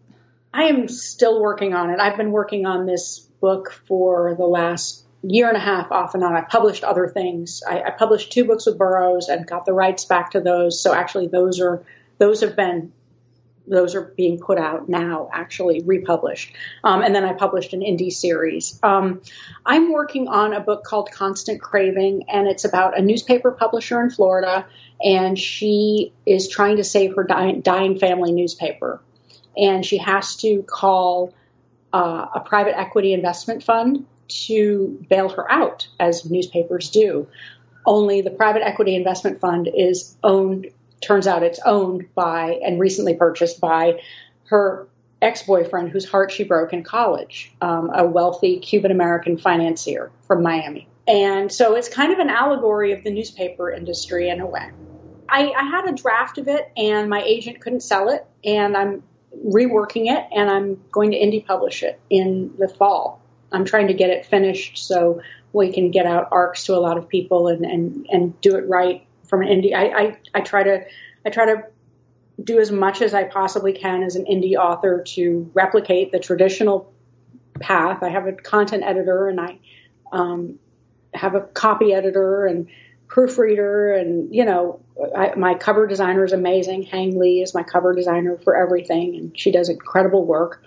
[0.54, 2.00] I am still working on it.
[2.00, 6.24] I've been working on this book for the last year and a half off and
[6.24, 6.36] on.
[6.36, 7.64] I published other things.
[7.68, 10.80] I, I, published two books with Burroughs and got the rights back to those.
[10.80, 11.84] So actually those are
[12.20, 12.92] those have been
[13.66, 16.54] those are being put out now, actually republished.
[16.84, 18.78] Um, and then I published an indie series.
[18.84, 19.22] Um,
[19.66, 24.10] I'm working on a book called Constant Craving, and it's about a newspaper publisher in
[24.10, 24.66] Florida,
[25.02, 29.00] and she is trying to save her dying, dying family newspaper
[29.58, 31.34] and she has to call
[31.92, 37.28] uh, a private equity investment fund to bail her out, as newspapers do.
[37.86, 40.68] Only the private equity investment fund is owned,
[41.02, 44.00] turns out it's owned by and recently purchased by
[44.46, 44.88] her
[45.22, 50.44] ex boyfriend whose heart she broke in college, um, a wealthy Cuban American financier from
[50.44, 50.88] Miami.
[51.08, 54.70] And so it's kind of an allegory of the newspaper industry in a way.
[55.28, 59.04] I, I had a draft of it, and my agent couldn't sell it, and I'm
[59.46, 63.22] reworking it and I'm going to indie publish it in the fall.
[63.52, 66.98] I'm trying to get it finished so we can get out arcs to a lot
[66.98, 69.74] of people and, and, and do it right from an indie.
[69.74, 70.86] I, I, I try to,
[71.26, 71.64] I try to
[72.44, 76.92] do as much as I possibly can as an indie author to replicate the traditional
[77.60, 78.02] path.
[78.02, 79.60] I have a content editor and I,
[80.12, 80.60] um,
[81.14, 82.68] have a copy editor and
[83.14, 84.80] proofreader and you know
[85.16, 86.82] I, my cover designer is amazing.
[86.82, 90.64] Hang Le is my cover designer for everything and she does incredible work.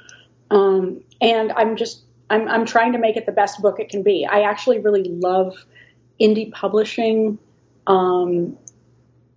[0.49, 4.05] Um, and i'm just I'm, I'm trying to make it the best book it can
[4.05, 4.27] be.
[4.27, 5.57] I actually really love
[6.21, 7.39] indie publishing.
[7.87, 8.57] Um,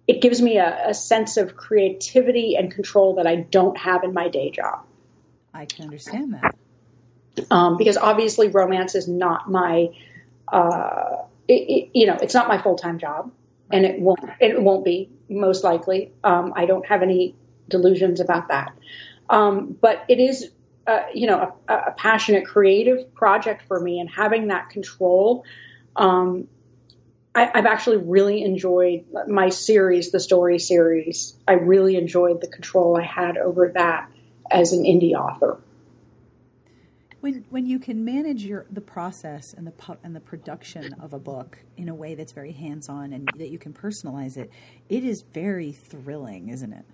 [0.08, 4.14] it gives me a, a sense of creativity and control that i don't have in
[4.14, 4.86] my day job.
[5.52, 6.56] I can understand that.
[7.50, 9.90] Um, because obviously romance is not my
[10.48, 13.32] uh, it, you know, it's not my full time job,
[13.72, 16.12] and it won't it won't be most likely.
[16.24, 17.36] Um, I don't have any
[17.68, 18.74] delusions about that,
[19.30, 20.52] um, but it is.
[20.88, 25.46] Uh, you know, a, a, passionate creative project for me, and having that control,
[25.96, 26.48] um,
[27.36, 31.36] I, have actually really enjoyed my series, the story series.
[31.48, 34.10] I really enjoyed the control I had over that
[34.50, 35.60] as an indie author
[37.22, 41.20] when when you can manage your the process and the and the production of a
[41.20, 44.50] book in a way that's very hands on and that you can personalize it,
[44.90, 46.86] it is very thrilling, isn't it?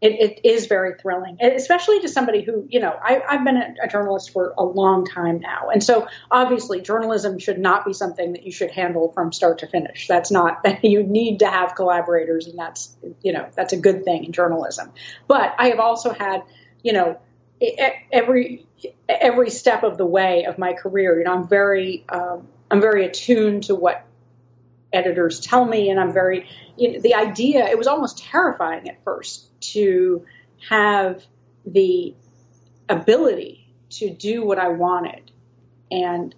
[0.00, 3.74] It, it is very thrilling, especially to somebody who, you know, I, have been a,
[3.82, 5.68] a, journalist for a long time now.
[5.68, 9.66] And so obviously journalism should not be something that you should handle from start to
[9.66, 10.08] finish.
[10.08, 14.24] That's not, you need to have collaborators and that's, you know, that's a good thing
[14.24, 14.90] in journalism.
[15.28, 16.44] But I have also had,
[16.82, 17.18] you know,
[17.60, 18.66] every
[19.08, 21.18] every step of the way of my career.
[21.18, 24.04] You know, I'm very um, I'm very attuned to what
[24.92, 27.66] editors tell me, and I'm very you know, the idea.
[27.66, 30.24] It was almost terrifying at first to
[30.68, 31.24] have
[31.66, 32.14] the
[32.88, 35.30] ability to do what I wanted,
[35.90, 36.34] and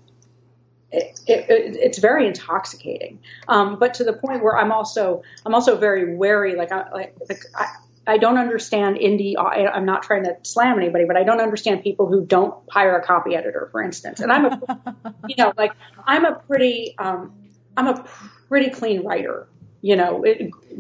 [0.90, 3.20] it, it, it's very intoxicating.
[3.48, 6.56] Um, but to the point where I'm also I'm also very wary.
[6.56, 7.66] Like I like, like I,
[8.06, 9.34] I don't understand indie.
[9.38, 12.96] I, am not trying to slam anybody, but I don't understand people who don't hire
[12.96, 14.20] a copy editor, for instance.
[14.20, 14.96] And I'm a,
[15.28, 15.72] you know, like
[16.04, 17.32] I'm a pretty, um,
[17.76, 18.04] I'm a
[18.48, 19.46] pretty clean writer,
[19.80, 20.24] you know,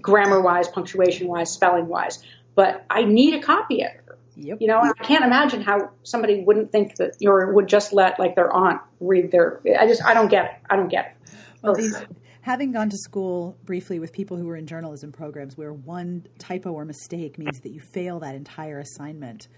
[0.00, 2.22] grammar wise, punctuation wise, spelling wise.
[2.54, 4.18] But I need a copy editor.
[4.36, 4.58] Yep.
[4.60, 8.34] You know, I can't imagine how somebody wouldn't think that or would just let like
[8.34, 9.60] their aunt read their.
[9.78, 10.50] I just I don't get it.
[10.70, 11.30] I don't get it.
[11.62, 11.94] Well, these,
[12.42, 16.70] having gone to school briefly with people who were in journalism programs, where one typo
[16.72, 19.48] or mistake means that you fail that entire assignment,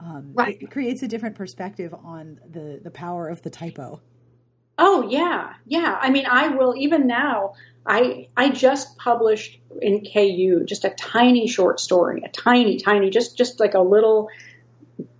[0.00, 0.60] um, right.
[0.60, 4.00] it creates a different perspective on the the power of the typo.
[4.78, 5.98] Oh yeah, yeah.
[6.00, 7.54] I mean, I will even now.
[7.86, 13.36] I I just published in KU just a tiny short story, a tiny, tiny, just
[13.36, 14.28] just like a little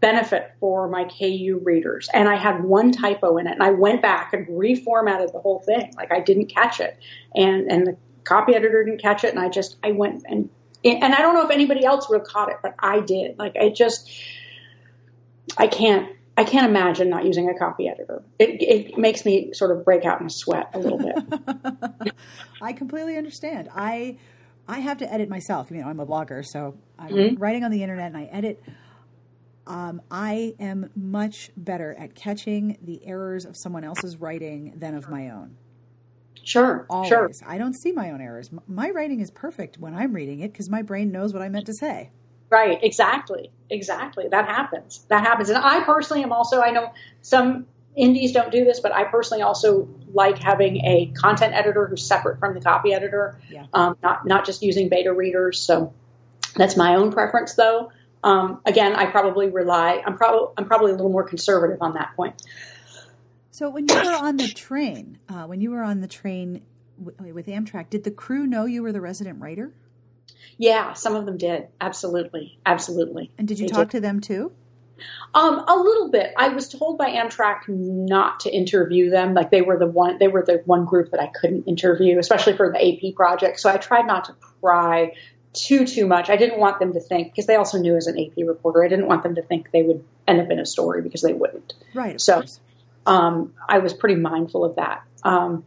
[0.00, 2.08] benefit for my KU readers.
[2.12, 5.60] And I had one typo in it, and I went back and reformatted the whole
[5.60, 5.92] thing.
[5.96, 6.98] Like I didn't catch it,
[7.34, 10.48] and and the copy editor didn't catch it, and I just I went and
[10.84, 13.38] and I don't know if anybody else would have caught it, but I did.
[13.38, 14.10] Like I just
[15.58, 18.22] I can't I can't imagine not using a copy editor.
[18.38, 22.14] It, it makes me sort of break out in a sweat a little bit.
[22.62, 23.68] I completely understand.
[23.74, 24.18] I
[24.66, 25.70] I have to edit myself.
[25.70, 27.42] You know, I'm a blogger, so I'm mm-hmm.
[27.42, 28.62] writing on the internet and I edit.
[29.70, 35.08] Um, I am much better at catching the errors of someone else's writing than of
[35.08, 35.56] my own.
[36.42, 37.08] Sure, Always.
[37.08, 37.30] sure.
[37.46, 38.50] I don't see my own errors.
[38.66, 41.66] My writing is perfect when I'm reading it because my brain knows what I meant
[41.66, 42.10] to say.
[42.50, 44.26] Right, exactly, exactly.
[44.28, 45.04] That happens.
[45.08, 45.50] That happens.
[45.50, 49.44] And I personally am also, I know some indies don't do this, but I personally
[49.44, 53.66] also like having a content editor who's separate from the copy editor, yeah.
[53.72, 55.60] um, not, not just using beta readers.
[55.60, 55.94] So
[56.56, 57.92] that's my own preference though.
[58.22, 62.14] Um, again, I probably rely, I'm probably, I'm probably a little more conservative on that
[62.16, 62.42] point.
[63.50, 66.62] So when you were on the train, uh, when you were on the train
[67.02, 69.72] w- with Amtrak, did the crew know you were the resident writer?
[70.58, 71.68] Yeah, some of them did.
[71.80, 72.58] Absolutely.
[72.64, 73.30] Absolutely.
[73.38, 73.98] And did you they talk did.
[73.98, 74.52] to them too?
[75.34, 76.32] Um, a little bit.
[76.36, 79.32] I was told by Amtrak not to interview them.
[79.32, 82.56] Like they were the one, they were the one group that I couldn't interview, especially
[82.56, 83.60] for the AP project.
[83.60, 85.12] So I tried not to pry
[85.52, 86.30] too too much.
[86.30, 88.88] I didn't want them to think because they also knew as an AP reporter, I
[88.88, 91.74] didn't want them to think they would end up in a story because they wouldn't.
[91.94, 92.20] Right.
[92.20, 92.44] So
[93.06, 95.02] um, I was pretty mindful of that.
[95.24, 95.64] Um,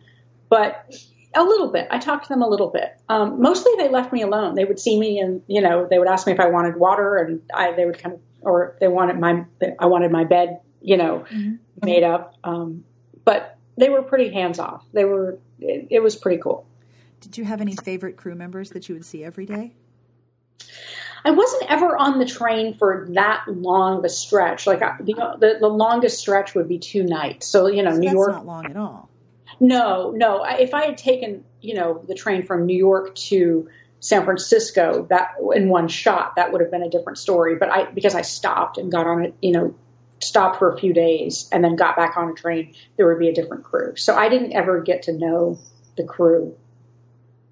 [0.49, 0.93] but
[1.35, 1.87] a little bit.
[1.89, 2.95] I talked to them a little bit.
[3.09, 4.55] Um, mostly they left me alone.
[4.55, 7.17] They would see me and, you know, they would ask me if I wanted water
[7.17, 9.45] and I, they would kind of, or they wanted my,
[9.79, 11.55] I wanted my bed, you know, mm-hmm.
[11.83, 12.35] made up.
[12.43, 12.83] Um,
[13.25, 14.85] but they were pretty hands off.
[14.93, 16.67] They were, it, it was pretty cool.
[17.23, 19.73] Did you have any favorite crew members that you would see every day?
[21.25, 24.67] I wasn't ever on the train for that long of a stretch.
[24.67, 27.47] Like the, the, the longest stretch would be two nights.
[27.47, 28.31] So you know, so New that's York.
[28.31, 29.09] Not long at all.
[29.59, 30.43] No, no.
[30.43, 33.69] If I had taken, you know, the train from New York to
[34.01, 37.55] San Francisco that in one shot, that would have been a different story.
[37.55, 39.75] But I, because I stopped and got on it, you know,
[40.19, 43.29] stopped for a few days and then got back on a train, there would be
[43.29, 43.95] a different crew.
[43.95, 45.59] So I didn't ever get to know
[45.95, 46.57] the crew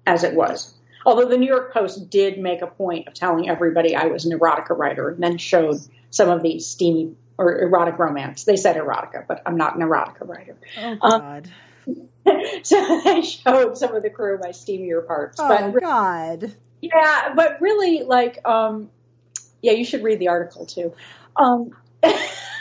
[0.06, 0.74] as it was.
[1.04, 4.38] Although the New York Post did make a point of telling everybody I was an
[4.38, 8.44] erotica writer and then showed some of the steamy or erotic romance.
[8.44, 10.56] They said erotica, but I'm not an erotica writer.
[10.78, 11.50] Oh, God.
[11.86, 12.08] Um,
[12.62, 15.40] so they showed some of the crew my steamier parts.
[15.40, 16.54] Oh but God.
[16.80, 18.90] Yeah, but really, like, um,
[19.60, 20.94] yeah, you should read the article too.
[21.36, 21.76] Um,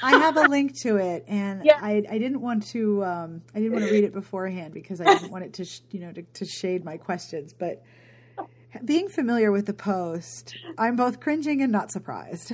[0.01, 1.79] I have a link to it, and yeah.
[1.81, 5.05] I, I didn't want to um, I didn't want to read it beforehand because I
[5.05, 7.53] didn't want it to sh- you know to, to shade my questions.
[7.53, 7.83] But
[8.85, 12.51] being familiar with the post, I'm both cringing and not surprised.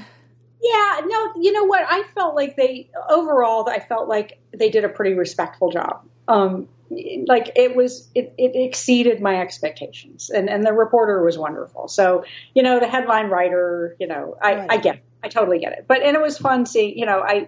[0.59, 1.85] Yeah, no, you know what?
[1.87, 6.67] I felt like they overall, I felt like they did a pretty respectful job um,
[6.89, 12.23] like it was it, it exceeded my expectations and and the reporter was wonderful so
[12.53, 14.71] you know the headline writer you know i right.
[14.71, 15.03] i get it.
[15.23, 15.85] I totally get it.
[15.87, 17.47] But and it was fun seeing you know i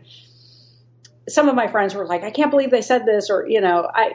[1.27, 3.89] some of my friends were like i can't believe they said this or you know
[3.93, 4.13] i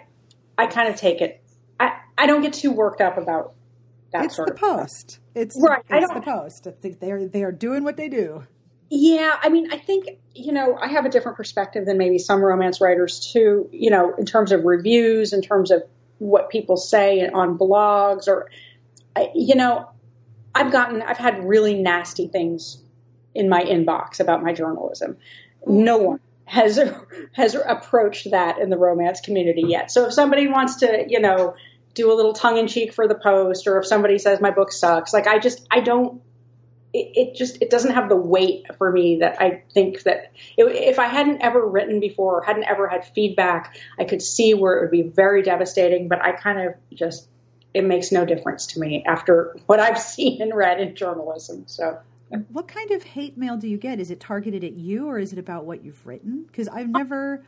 [0.59, 1.43] i kind of take it.
[1.79, 3.55] I i don't get too worked up about
[4.13, 5.11] that it's sort the of post.
[5.11, 5.23] Stuff.
[5.35, 6.67] it's right it's the post.
[6.67, 8.45] I think they're they are doing what they do.
[8.91, 12.41] Yeah, I mean, I think, you know, I have a different perspective than maybe some
[12.41, 15.83] romance writers too, you know, in terms of reviews, in terms of
[16.19, 18.51] what people say on blogs or,
[19.35, 19.89] you know,
[20.55, 22.84] I've gotten, I've had really nasty things
[23.35, 25.17] in my inbox about my journalism.
[25.67, 26.79] No one has
[27.33, 29.91] has approached that in the romance community yet.
[29.91, 31.55] So if somebody wants to, you know,
[31.95, 34.73] do a little tongue in cheek for the post, or if somebody says my book
[34.73, 36.21] sucks, like I just I don't
[36.93, 40.65] it, it, just it doesn't have the weight for me that I think that it,
[40.65, 44.79] if I hadn't ever written before, or hadn't ever had feedback, I could see where
[44.79, 46.09] it would be very devastating.
[46.09, 47.29] But I kind of just
[47.75, 51.65] it makes no difference to me after what I've seen and read in journalism.
[51.67, 51.99] So.
[52.51, 54.01] What kind of hate mail do you get?
[54.01, 56.45] Is it targeted at you or is it about what you've written?
[56.47, 57.45] Because I've never,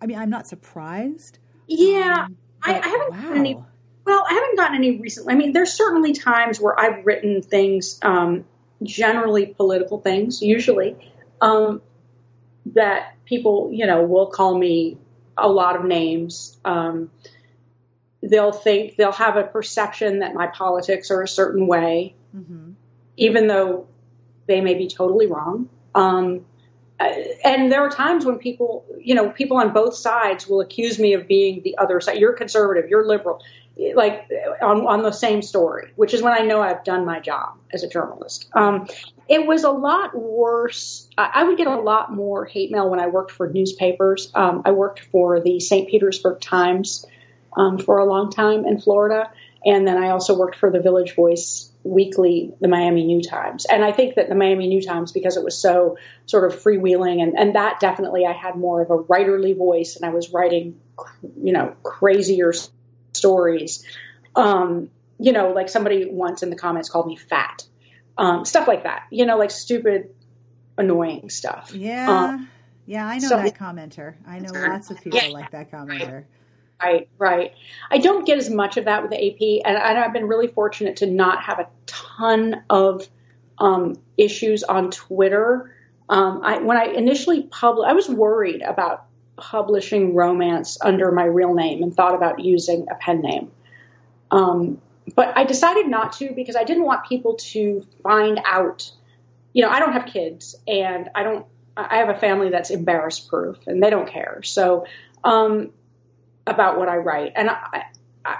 [0.00, 1.38] I mean, I'm not surprised.
[1.66, 3.32] Yeah, um, I, I, haven't wow.
[3.34, 3.58] any
[4.04, 5.32] well, I haven't gotten any recently.
[5.32, 8.44] I mean, there's certainly times where I've written things, um,
[8.82, 10.96] generally political things, usually,
[11.40, 11.80] um,
[12.66, 14.98] that people, you know, will call me
[15.38, 16.58] a lot of names.
[16.64, 17.10] Um,
[18.22, 22.72] they'll think, they'll have a perception that my politics are a certain way, mm-hmm.
[23.16, 23.86] Even though
[24.46, 25.68] they may be totally wrong.
[25.94, 26.44] Um,
[27.44, 31.12] and there are times when people, you know, people on both sides will accuse me
[31.12, 32.18] of being the other side.
[32.18, 33.42] You're conservative, you're liberal
[33.94, 34.28] like
[34.62, 37.82] on, on the same story, which is when I know I've done my job as
[37.82, 38.48] a journalist.
[38.54, 38.86] Um,
[39.28, 41.08] it was a lot worse.
[41.18, 44.30] I would get a lot more hate mail when I worked for newspapers.
[44.34, 45.88] Um, I worked for the St.
[45.88, 47.04] Petersburg Times
[47.56, 49.30] um, for a long time in Florida,
[49.64, 53.66] and then I also worked for the Village Voice weekly, the Miami New Times.
[53.66, 55.96] And I think that the Miami New Times, because it was so
[56.26, 60.04] sort of freewheeling, and, and that definitely I had more of a writerly voice, and
[60.04, 60.80] I was writing,
[61.42, 62.52] you know, crazier
[63.12, 63.84] stories.
[64.34, 67.64] Um, you know, like somebody once in the comments called me fat,
[68.18, 69.04] um, stuff like that.
[69.10, 70.14] You know, like stupid,
[70.76, 71.72] annoying stuff.
[71.74, 72.50] Yeah, um,
[72.84, 74.14] yeah, I know so, that commenter.
[74.26, 75.28] I know lots of people yeah.
[75.28, 76.24] like that commenter.
[76.82, 77.54] Right, right.
[77.90, 80.96] I don't get as much of that with AP, and, and I've been really fortunate
[80.96, 83.08] to not have a ton of
[83.58, 85.74] um, issues on Twitter.
[86.08, 89.06] Um, I, when I initially published, I was worried about
[89.36, 93.50] publishing romance under my real name and thought about using a pen name.
[94.30, 94.80] Um,
[95.14, 98.90] but I decided not to because I didn't want people to find out.
[99.52, 101.46] You know, I don't have kids and I don't,
[101.76, 104.42] I have a family that's embarrassed proof and they don't care.
[104.42, 104.86] So,
[105.22, 105.70] um,
[106.46, 107.32] about what I write.
[107.36, 107.84] And I,
[108.24, 108.36] I,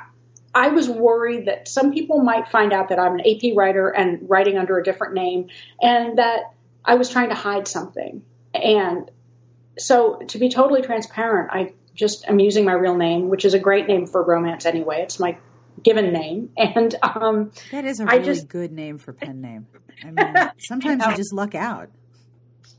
[0.55, 4.29] I was worried that some people might find out that I'm an AP writer and
[4.29, 5.49] writing under a different name
[5.81, 8.23] and that I was trying to hide something.
[8.53, 9.11] And
[9.79, 13.59] so to be totally transparent, I just am using my real name, which is a
[13.59, 15.03] great name for romance anyway.
[15.03, 15.39] It's my
[15.83, 19.67] given name, and um, that is a really just, good name for pen name.
[20.03, 21.91] I mean, sometimes you just luck out.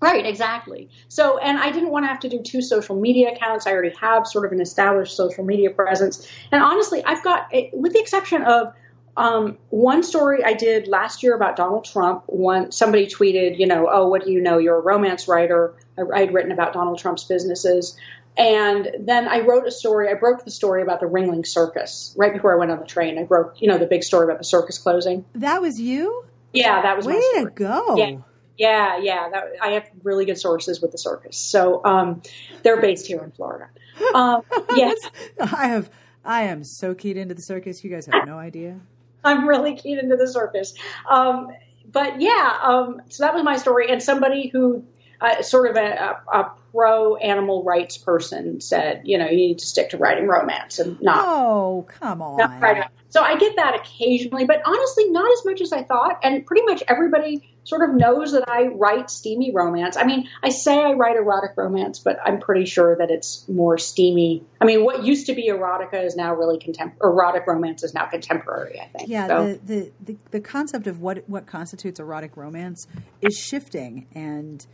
[0.02, 0.90] Right, exactly.
[1.08, 3.66] So, and I didn't want to have to do two social media accounts.
[3.66, 7.94] I already have sort of an established social media presence, and honestly, I've got, with
[7.94, 8.74] the exception of
[9.18, 12.24] um, one story I did last year about Donald Trump.
[12.28, 14.58] One somebody tweeted, you know, oh, what do you know?
[14.58, 15.76] You're a romance writer.
[15.98, 17.98] I, had written about Donald Trump's businesses,
[18.38, 20.10] and then I wrote a story.
[20.10, 23.18] I broke the story about the Ringling Circus right before I went on the train.
[23.18, 25.24] I broke, you know, the big story about the circus closing.
[25.36, 26.26] That was you.
[26.52, 27.96] Yeah, that was way to go.
[27.98, 28.18] Yeah.
[28.58, 31.38] Yeah, yeah, that, I have really good sources with the circus.
[31.38, 32.22] So um,
[32.64, 33.68] they're based here in Florida.
[34.14, 34.44] Um,
[34.76, 34.98] yes,
[35.40, 35.90] I have.
[36.24, 37.84] I am so keyed into the circus.
[37.84, 38.80] You guys have no idea.
[39.24, 40.74] I'm really keyed into the circus.
[41.10, 41.50] Um,
[41.92, 43.92] but yeah, um, so that was my story.
[43.92, 44.86] And somebody who,
[45.22, 49.60] uh, sort of a, a, a, pro animal rights person, said, you know, you need
[49.60, 51.24] to stick to writing romance and not.
[51.26, 52.38] Oh, come on.
[52.38, 56.20] Not so I get that occasionally, but honestly, not as much as I thought.
[56.22, 59.98] And pretty much everybody sort of knows that I write steamy romance.
[59.98, 63.78] I mean, I say I write erotic romance, but I'm pretty sure that it's more
[63.78, 64.44] steamy.
[64.62, 67.14] I mean, what used to be erotica is now really contemporary.
[67.14, 68.80] Erotic romance is now contemporary.
[68.80, 69.10] I think.
[69.10, 69.48] Yeah, so.
[69.48, 72.88] the, the, the the concept of what what constitutes erotic romance
[73.22, 74.66] is shifting, and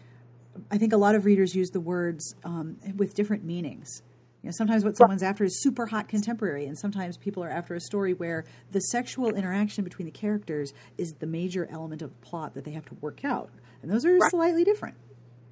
[0.70, 4.04] I think a lot of readers use the words um, with different meanings.
[4.42, 7.76] You know, sometimes what someone's after is super hot contemporary, and sometimes people are after
[7.76, 12.28] a story where the sexual interaction between the characters is the major element of the
[12.28, 13.52] plot that they have to work out,
[13.84, 14.32] and those are right.
[14.32, 14.96] slightly different.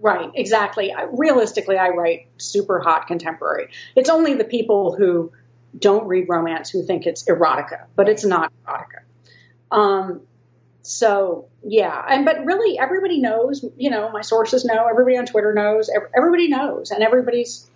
[0.02, 0.94] Right, exactly.
[1.12, 3.68] Realistically, I write super hot contemporary.
[3.96, 5.34] It's only the people who
[5.78, 9.02] don't read romance who think it's erotica, but it's not erotica.
[9.72, 10.22] Um,
[10.82, 13.64] so yeah, and but really everybody knows.
[13.78, 14.88] You know, my sources know.
[14.90, 15.92] Everybody on Twitter knows.
[16.16, 17.69] Everybody knows, and everybody's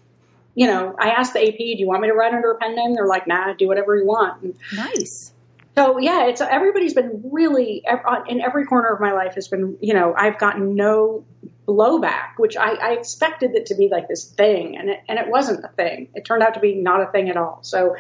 [0.55, 2.75] you know, I asked the AP, do you want me to write under a pen
[2.75, 2.93] name?
[2.93, 4.43] They're like, nah, do whatever you want.
[4.43, 5.33] And nice.
[5.75, 9.77] So yeah, it's everybody's been really uh, in every corner of my life has been,
[9.81, 11.25] you know, I've gotten no
[11.67, 15.27] blowback, which I, I expected it to be like this thing, and it, and it
[15.29, 16.09] wasn't a thing.
[16.13, 17.59] It turned out to be not a thing at all.
[17.63, 17.95] So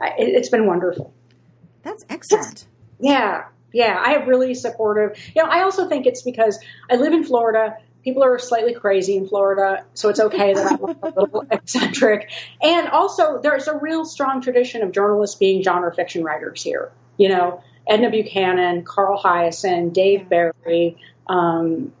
[0.00, 1.12] it, it's been wonderful.
[1.82, 2.66] That's excellent.
[3.00, 5.18] Yeah, yeah, I have really supportive.
[5.34, 6.58] You know, I also think it's because
[6.90, 10.82] I live in Florida people are slightly crazy in Florida, so it's okay that I'm
[10.82, 12.30] a little eccentric.
[12.62, 16.92] And also, there's a real strong tradition of journalists being genre fiction writers here.
[17.16, 20.96] You know, Edna Buchanan, Carl Hiaasen, Dave Barry,
[21.26, 21.92] um,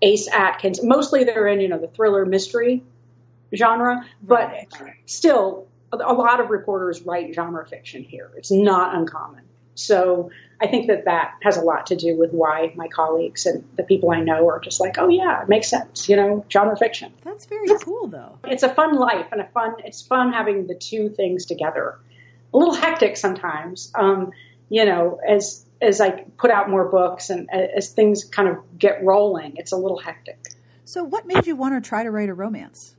[0.00, 0.82] Ace Atkins.
[0.82, 2.82] Mostly they're in, you know, the thriller mystery
[3.54, 4.52] genre, but
[5.06, 8.30] still, a lot of reporters write genre fiction here.
[8.36, 9.44] It's not uncommon.
[9.74, 13.64] So I think that that has a lot to do with why my colleagues and
[13.76, 16.76] the people I know are just like, oh yeah, it makes sense, you know, genre
[16.76, 17.12] fiction.
[17.22, 18.38] That's very cool, though.
[18.44, 19.74] It's a fun life and a fun.
[19.84, 21.98] It's fun having the two things together.
[22.54, 24.32] A little hectic sometimes, um,
[24.68, 29.02] you know, as as I put out more books and as things kind of get
[29.02, 30.38] rolling, it's a little hectic.
[30.84, 32.94] So, what made you want to try to write a romance?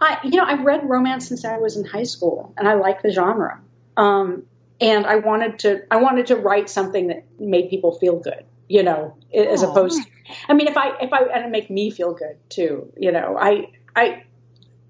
[0.00, 3.02] I, you know, I've read romance since I was in high school, and I like
[3.02, 3.60] the genre.
[3.96, 4.44] Um,
[4.82, 8.82] and I wanted to, I wanted to write something that made people feel good, you
[8.82, 10.02] know, as opposed.
[10.02, 10.10] To,
[10.48, 13.38] I mean, if I, if I, and it make me feel good too, you know,
[13.38, 14.24] I, I,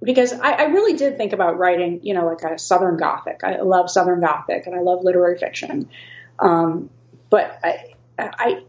[0.03, 3.45] because I, I really did think about writing, you know, like a Southern Gothic.
[3.45, 5.91] I love Southern Gothic, and I love literary fiction.
[6.39, 6.91] Um,
[7.31, 8.63] but I, I,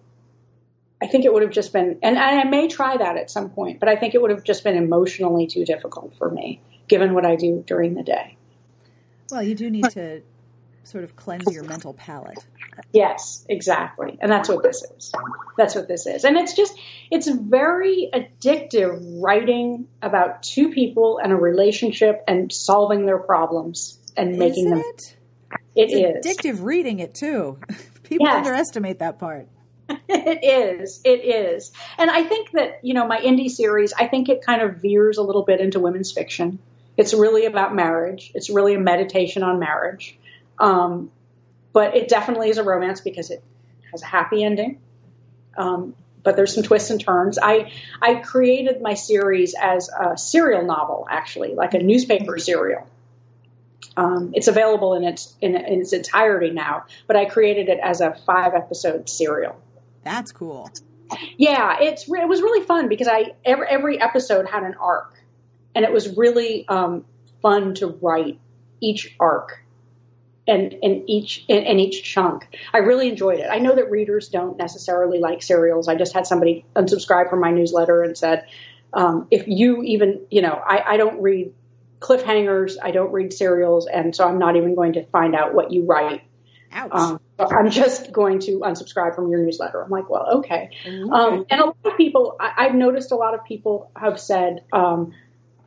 [1.02, 3.80] I think it would have just been, and I may try that at some point,
[3.80, 7.26] but I think it would have just been emotionally too difficult for me, given what
[7.26, 8.38] I do during the day.
[9.32, 10.22] Well, you do need to
[10.84, 12.38] sort of cleanse your mental palate.
[12.92, 14.18] Yes, exactly.
[14.22, 15.12] And that's what this is.
[15.58, 16.24] That's what this is.
[16.24, 16.78] And it's just,
[17.12, 24.38] it's very addictive writing about two people and a relationship and solving their problems and
[24.38, 24.84] making Isn't them.
[24.86, 25.18] It?
[25.76, 26.38] It it's is.
[26.38, 27.60] addictive reading it too.
[28.04, 28.46] People Yes.
[28.46, 29.48] underestimate that part.
[29.90, 30.44] it
[30.82, 31.02] is.
[31.04, 31.72] It is.
[31.98, 35.18] And I think that, you know, my indie series, I think it kind of veers
[35.18, 36.60] a little bit into women's fiction.
[36.98, 38.32] It's really about marriage.
[38.36, 40.18] It's really a meditation on marriage.
[40.60, 41.12] Um,
[41.74, 43.44] but it definitely is a romance because it
[43.92, 44.80] has a happy ending.
[45.58, 47.38] Um, but there's some twists and turns.
[47.42, 52.88] I I created my series as a serial novel, actually, like a newspaper serial.
[53.96, 58.02] Um, it's available in its in, in its entirety now, but I created it as
[58.02, 59.60] a five episode serial.
[60.04, 60.72] That's cool.
[61.38, 65.14] Yeah, it's it was really fun because I every every episode had an arc,
[65.76, 67.06] and it was really um,
[67.42, 68.40] fun to write
[68.82, 69.63] each arc
[70.48, 72.48] and and each and, each chunk.
[72.74, 73.48] I really enjoyed it.
[73.50, 75.88] I know that readers don't necessarily like serials.
[75.88, 78.46] I just had somebody unsubscribe from my newsletter and said,
[78.94, 81.54] um, if you even you know, I, I don't read
[82.00, 82.76] cliffhangers.
[82.82, 85.86] I don't read serials, and so I'm not even going to find out what you
[85.86, 86.24] write.
[86.92, 89.82] Um, I'm just going to unsubscribe from your newsletter.
[89.84, 90.72] I'm like, well, okay.
[91.12, 94.64] Um, and a lot of people, I, I've noticed a lot of people have said,
[94.74, 95.14] um,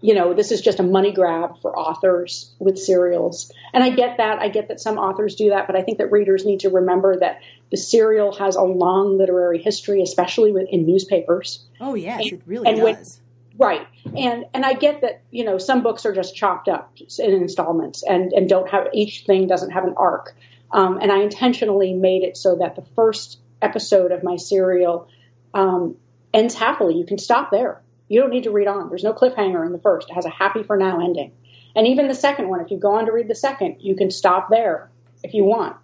[0.01, 3.51] you know, this is just a money grab for authors with serials.
[3.73, 4.39] And I get that.
[4.39, 7.19] I get that some authors do that, but I think that readers need to remember
[7.19, 7.41] that
[7.71, 11.65] the serial has a long literary history, especially with, in newspapers.
[11.81, 13.21] oh yes, it really and when- does.
[13.59, 13.87] Right.
[14.15, 18.03] And and I get that, you know, some books are just chopped up in installments
[18.03, 20.37] and, and don't have each thing doesn't have an arc.
[20.71, 25.09] Um, and I intentionally made it so that the first episode of my serial
[25.55, 25.97] um,
[26.35, 26.97] ends happily.
[26.97, 27.81] You can stop there.
[28.09, 28.89] You don't need to read on.
[28.89, 30.11] There's no cliffhanger in the first.
[30.11, 31.33] It has a happy for now ending.
[31.75, 34.11] And even the second one, if you go on to read the second, you can
[34.11, 34.91] stop there
[35.23, 35.77] if you want.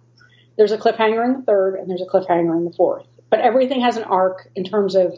[0.57, 3.05] There's a cliffhanger in the third and there's a cliffhanger in the fourth.
[3.29, 5.17] But everything has an arc in terms of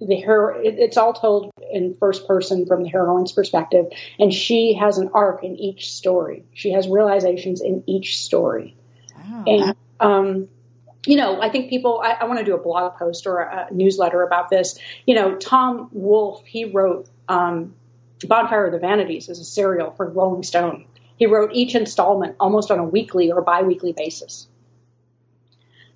[0.00, 0.60] the hero.
[0.62, 3.86] It's all told in first person from the heroine's perspective,
[4.18, 6.44] and she has an arc in each story.
[6.54, 8.76] She has realizations in each story.
[9.16, 9.44] Wow.
[9.46, 10.48] And, um,
[11.06, 13.68] you know, I think people, I, I want to do a blog post or a,
[13.72, 14.78] newsletter about this.
[15.06, 17.74] You know, Tom Wolfe, he wrote um,
[18.24, 20.86] Bonfire of the Vanities as a serial for Rolling Stone.
[21.16, 24.46] He wrote each installment almost on a weekly or biweekly basis.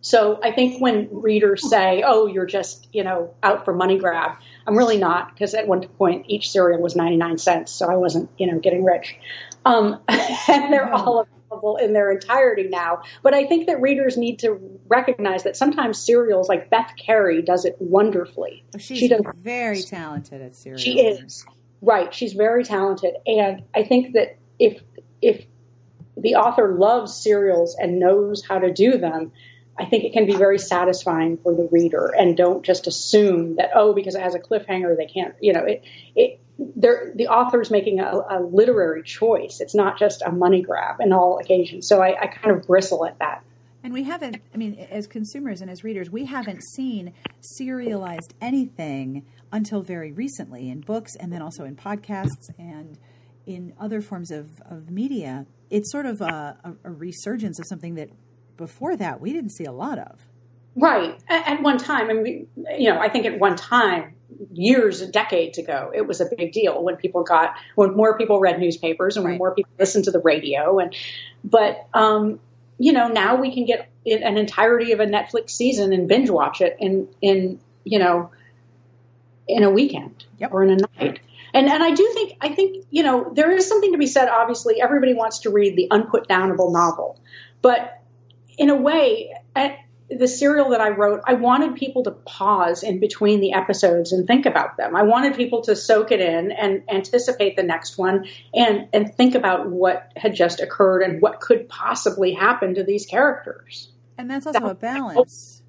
[0.00, 4.36] So I think when readers say, "Oh, you're just you know out for money grab,"
[4.64, 8.30] I'm really not because at one point each serial was 99 cents, so I wasn't
[8.38, 9.16] you know getting rich.
[9.64, 11.26] Um, and they're all
[11.56, 13.02] available in their entirety now.
[13.22, 17.64] But I think that readers need to recognize that sometimes serials like Beth Kery, does
[17.64, 18.64] it wonderfully.
[18.74, 20.82] Oh, She's she does very talented at serials.
[20.82, 21.44] she is
[21.80, 22.12] right.
[22.14, 24.80] She's very talented, and I think that if
[25.20, 25.44] if
[26.16, 29.32] the author loves serials and knows how to do them,
[29.78, 32.14] I think it can be very satisfying for the reader.
[32.18, 35.34] And don't just assume that oh, because it has a cliffhanger, they can't.
[35.40, 35.84] You know, it
[36.14, 36.40] it.
[36.58, 39.60] They're, the author's making a, a literary choice.
[39.60, 41.86] It's not just a money grab in all occasions.
[41.86, 43.42] So I, I kind of bristle at that.
[43.82, 49.24] And we haven't, I mean, as consumers and as readers, we haven't seen serialized anything
[49.52, 52.98] until very recently in books and then also in podcasts and
[53.46, 55.46] in other forms of, of media.
[55.70, 58.10] It's sort of a, a, a resurgence of something that
[58.56, 60.26] before that we didn't see a lot of.
[60.74, 61.16] Right.
[61.28, 62.46] At, at one time, and we,
[62.76, 64.15] you know, I think at one time,
[64.52, 68.40] years, and decades ago, it was a big deal when people got, when more people
[68.40, 69.38] read newspapers and when Right.
[69.38, 70.78] more people listened to the radio.
[70.78, 70.94] And,
[71.44, 72.40] but, um,
[72.78, 76.60] you know, now we can get an entirety of a Netflix season and binge watch
[76.60, 78.30] it in, in, you know,
[79.48, 80.52] in a weekend yep.
[80.52, 81.20] or in a night.
[81.54, 84.28] And, and I do think, I think, you know, there is something to be said.
[84.28, 87.18] Obviously, everybody wants to read the unputdownable novel,
[87.62, 88.02] but
[88.58, 89.32] in a way,
[90.08, 94.26] the serial that I wrote, I wanted people to pause in between the episodes and
[94.26, 94.94] think about them.
[94.94, 99.34] I wanted people to soak it in and anticipate the next one and, and think
[99.34, 103.90] about what had just occurred and what could possibly happen to these characters.
[104.16, 105.62] And that's also a balance.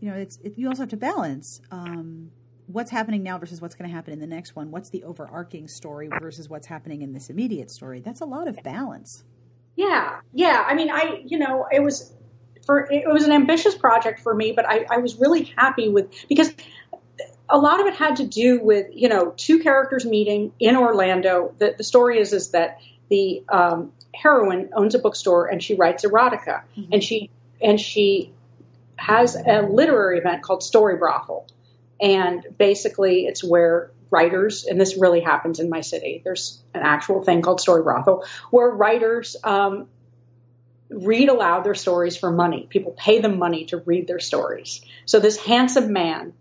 [0.00, 2.30] You know, it's it, you also have to balance um,
[2.66, 4.70] what's happening now versus what's going to happen in the next one.
[4.70, 8.00] What's the overarching story versus what's happening in this immediate story?
[8.00, 9.24] That's a lot of balance.
[9.76, 10.64] Yeah, yeah.
[10.66, 12.12] I mean, I you know, it was
[12.64, 16.10] for it was an ambitious project for me, but I, I was really happy with
[16.28, 16.52] because
[17.48, 21.54] a lot of it had to do with you know two characters meeting in Orlando.
[21.58, 26.04] The the story is is that the um, heroine owns a bookstore and she writes
[26.04, 26.92] erotica mm-hmm.
[26.92, 28.32] and she and she
[28.96, 31.46] has a literary event called Story Brothel,
[32.00, 36.20] and basically it's where writers, and this really happens in my city.
[36.22, 39.88] There's an actual thing called Story Brothel where writers um,
[40.92, 42.66] read aloud their stories for money.
[42.68, 44.82] People pay them money to read their stories.
[45.06, 46.34] So this handsome man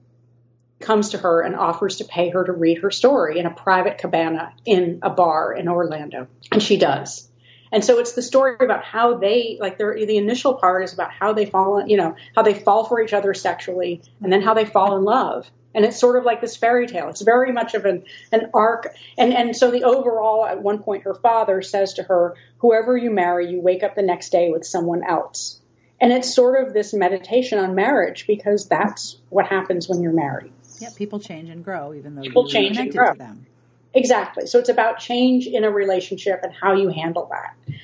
[0.79, 3.97] comes to her and offers to pay her to read her story in a private
[3.99, 6.27] cabana in a bar in Orlando.
[6.51, 7.27] And she does.
[7.71, 11.11] And so it's the story about how they, like their the initial part is about
[11.11, 14.53] how they fall, you know, how they fall for each other sexually and then how
[14.53, 15.49] they fall in love.
[15.73, 17.09] And it's sort of like this fairy tale.
[17.09, 18.93] It's very much of an, an arc.
[19.17, 23.09] And, and so the overall, at one point, her father says to her, whoever you
[23.09, 25.61] marry, you wake up the next day with someone else.
[26.01, 30.51] And it's sort of this meditation on marriage because that's what happens when you're married.
[30.79, 33.13] Yeah, people change and grow even though people you're change and grow.
[33.13, 33.45] to them.
[33.93, 34.47] Exactly.
[34.47, 37.75] So it's about change in a relationship and how you handle that.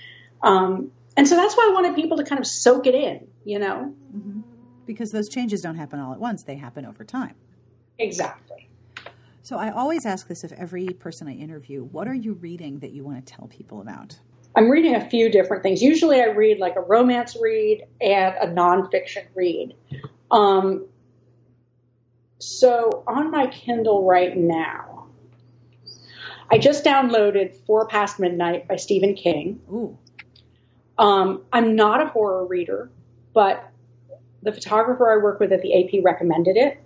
[0.41, 3.59] Um, and so that's why I wanted people to kind of soak it in, you
[3.59, 3.93] know?
[4.15, 4.41] Mm-hmm.
[4.85, 7.35] Because those changes don't happen all at once, they happen over time.
[7.99, 8.69] Exactly.
[9.43, 12.91] So I always ask this of every person I interview what are you reading that
[12.91, 14.19] you want to tell people about?
[14.55, 15.81] I'm reading a few different things.
[15.81, 19.75] Usually I read like a romance read and a nonfiction read.
[20.31, 20.87] Um,
[22.39, 25.07] so on my Kindle right now,
[26.51, 29.61] I just downloaded Four Past Midnight by Stephen King.
[29.71, 29.97] Ooh.
[30.97, 32.89] Um, I'm not a horror reader,
[33.33, 33.71] but
[34.41, 36.81] the photographer I work with at the AP recommended it.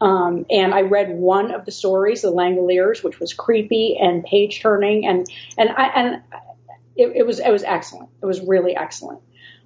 [0.00, 4.60] Um, and I read one of the stories, The Langoliers, which was creepy and page
[4.60, 5.26] turning, and
[5.56, 6.22] and I and
[6.96, 8.10] it, it, was it was excellent.
[8.22, 9.20] It was really excellent.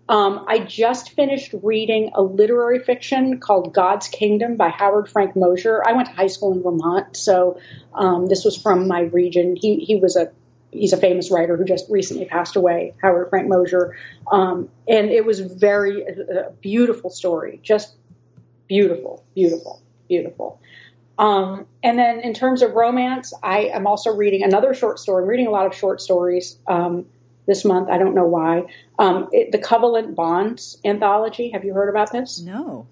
[0.08, 5.82] Um, I just finished reading a literary fiction called God's Kingdom by Howard Frank Mosher.
[5.86, 7.60] I went to high school in Vermont, so
[7.94, 9.56] um, this was from my region.
[9.56, 10.30] He he was a
[10.70, 13.96] he's a famous writer who just recently passed away, Howard Frank Mosher,
[14.30, 17.96] um, and it was very a beautiful story, just
[18.68, 20.60] beautiful, beautiful beautiful.
[21.16, 25.22] Um, and then in terms of romance, I am also reading another short story.
[25.22, 27.06] I'm reading a lot of short stories um,
[27.46, 27.88] this month.
[27.88, 28.64] I don't know why.
[28.98, 31.50] Um, it, the Covalent Bonds anthology.
[31.50, 32.40] Have you heard about this?
[32.40, 32.86] No.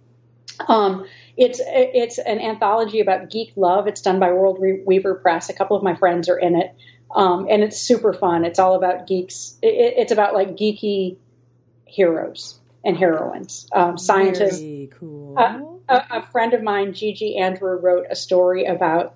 [0.66, 1.06] Um,
[1.36, 3.86] it's it's an anthology about geek love.
[3.86, 5.50] It's done by World Weaver Press.
[5.50, 6.74] A couple of my friends are in it,
[7.14, 8.44] um, and it's super fun.
[8.44, 9.56] It's all about geeks.
[9.62, 11.16] It, it's about like geeky
[11.86, 14.58] heroes and heroines, um, scientists.
[14.58, 15.38] Very cool.
[15.38, 19.14] Uh, a, a friend of mine, Gigi Andrew, wrote a story about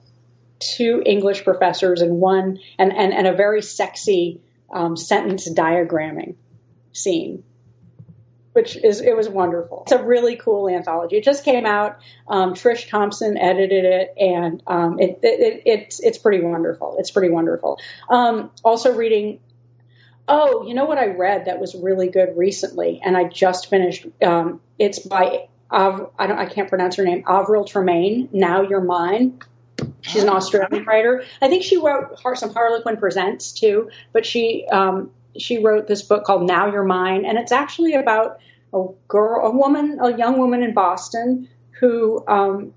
[0.59, 4.41] two English professors and one and, and, and a very sexy
[4.73, 6.37] um, sentence diagramming
[6.93, 7.43] scene,
[8.53, 9.83] which is it was wonderful.
[9.83, 11.17] It's a really cool anthology.
[11.17, 11.99] It just came out.
[12.29, 16.97] Um, Trysh Thompson edited it, and um, it, it, it, it's it's pretty wonderful.
[16.99, 17.79] It's pretty wonderful.
[18.09, 19.41] Um, also reading.
[20.29, 24.07] Oh, you know what I read that was really good recently, and I just finished.
[24.23, 28.81] Um, it's by Av, I don't, I can't pronounce her name, Avril Tremayne, Now You're
[28.81, 29.41] Mine.
[30.03, 30.35] She's an oh.
[30.35, 31.25] Australian writer.
[31.41, 36.25] I think she wrote some Harlequin Presents too, but she, um, she wrote this book
[36.25, 38.39] called Now You're Mine, and it's actually about
[38.75, 41.49] a girl, a woman, a young woman in Boston
[41.81, 42.75] who, um,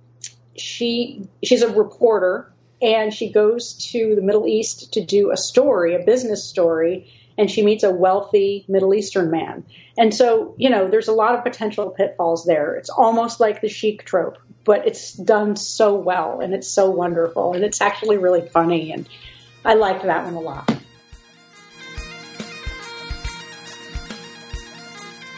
[0.56, 5.96] she, she's a reporter and she goes to the Middle East to do a story,
[5.96, 9.66] a business story, and she meets a wealthy Middle Eastern man.
[9.98, 12.76] And so, you know, there's a lot of potential pitfalls there.
[12.76, 17.54] It's almost like the sheikh trope, but it's done so well and it's so wonderful
[17.54, 18.92] and it's actually really funny.
[18.92, 19.08] And
[19.64, 20.70] I liked that one a lot.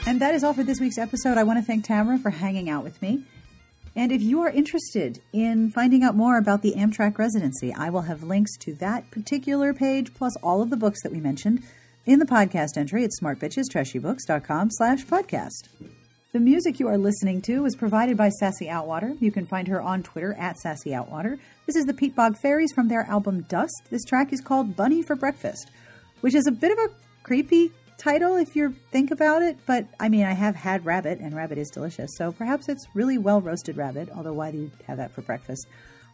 [0.06, 1.38] And that is all for this week's episode.
[1.38, 3.24] I want to thank Tamara for hanging out with me.
[3.94, 8.04] And if you are interested in finding out more about the Amtrak residency, I will
[8.04, 11.64] have links to that particular page plus all of the books that we mentioned
[12.08, 15.68] in the podcast entry at smartbitchestrashybooks.com slash podcast.
[16.32, 19.22] The music you are listening to was provided by Sassy Outwater.
[19.22, 21.38] You can find her on Twitter at Sassy Outwater.
[21.66, 23.84] This is the Peatbog Faeries from their album Dust.
[23.90, 25.70] This track is called Bunny for Breakfast,
[26.22, 26.90] which is a bit of a
[27.24, 31.36] creepy title if you think about it, but I mean, I have had rabbit, and
[31.36, 34.98] rabbit is delicious, so perhaps it's really well roasted rabbit, although why do you have
[34.98, 35.68] that for breakfast?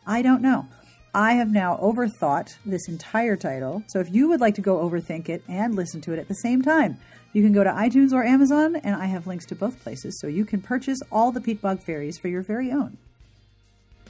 [0.07, 0.67] I don't know.
[1.15, 5.29] I have now overthought this entire title, so if you would like to go overthink
[5.29, 6.97] it and listen to it at the same time,
[7.33, 10.25] you can go to iTunes or Amazon, and I have links to both places, so
[10.25, 12.97] you can purchase all the Peatbog Faeries for your very own.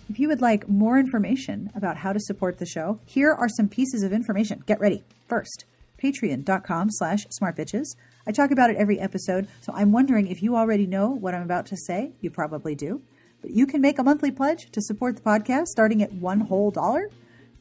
[0.09, 3.67] If you would like more information about how to support the show, here are some
[3.67, 4.63] pieces of information.
[4.65, 5.03] Get ready.
[5.27, 5.65] First,
[6.01, 7.95] patreon.com slash smartbitches.
[8.25, 11.43] I talk about it every episode, so I'm wondering if you already know what I'm
[11.43, 12.13] about to say.
[12.21, 13.01] You probably do.
[13.43, 16.71] But you can make a monthly pledge to support the podcast starting at one whole
[16.71, 17.09] dollar.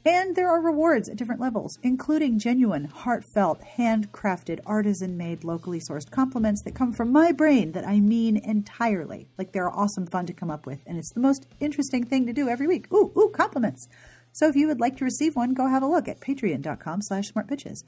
[0.05, 6.11] And there are rewards at different levels, including genuine, heartfelt, handcrafted, artisan made, locally sourced
[6.11, 9.29] compliments that come from my brain that I mean entirely.
[9.39, 12.33] Like they're awesome fun to come up with, and it's the most interesting thing to
[12.33, 12.93] do every week.
[12.93, 13.87] Ooh, ooh, compliments.
[14.33, 17.31] So if you would like to receive one, go have a look at patreon.com slash
[17.31, 17.85] smartbitches.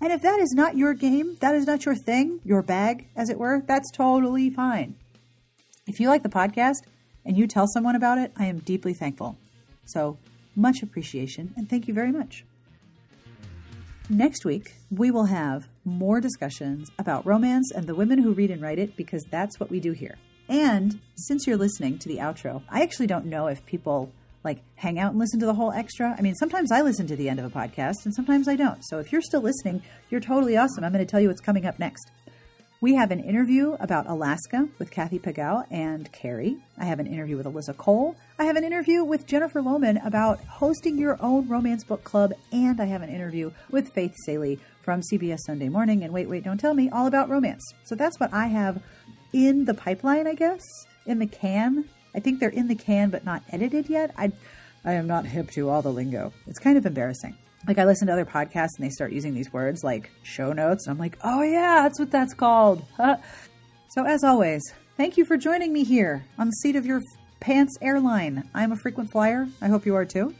[0.00, 3.28] And if that is not your game, that is not your thing, your bag, as
[3.28, 4.94] it were, that's totally fine.
[5.86, 6.82] If you like the podcast
[7.28, 9.36] and you tell someone about it, I am deeply thankful.
[9.84, 10.18] So,
[10.56, 12.44] much appreciation and thank you very much.
[14.10, 18.62] Next week, we will have more discussions about romance and the women who read and
[18.62, 20.16] write it because that's what we do here.
[20.48, 24.10] And since you're listening to the outro, I actually don't know if people
[24.42, 26.14] like hang out and listen to the whole extra.
[26.16, 28.82] I mean, sometimes I listen to the end of a podcast and sometimes I don't.
[28.82, 30.84] So if you're still listening, you're totally awesome.
[30.84, 32.10] I'm going to tell you what's coming up next.
[32.80, 36.58] We have an interview about Alaska with Kathy Pagel and Carrie.
[36.78, 38.14] I have an interview with Alyssa Cole.
[38.38, 42.32] I have an interview with Jennifer Lohmann about hosting your own romance book club.
[42.52, 46.44] And I have an interview with Faith Salie from CBS Sunday Morning and Wait, Wait,
[46.44, 47.64] Don't Tell Me all about romance.
[47.82, 48.80] So that's what I have
[49.32, 50.62] in the pipeline, I guess,
[51.04, 54.12] in the can I think they're in the can but not edited yet.
[54.16, 54.32] I
[54.84, 56.32] I am not hip to all the lingo.
[56.46, 57.36] It's kind of embarrassing.
[57.66, 60.86] Like I listen to other podcasts and they start using these words like show notes
[60.86, 62.84] and I'm like, "Oh yeah, that's what that's called."
[63.88, 64.62] so as always,
[64.96, 67.02] thank you for joining me here on the seat of your
[67.40, 68.48] pants airline.
[68.54, 69.48] I'm a frequent flyer.
[69.60, 70.34] I hope you are too.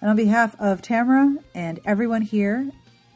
[0.00, 2.68] And on behalf of Tamara and everyone here,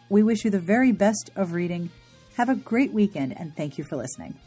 [0.08, 1.90] we wish you the very best of reading.
[2.36, 4.38] Have a great weekend and thank you for listening.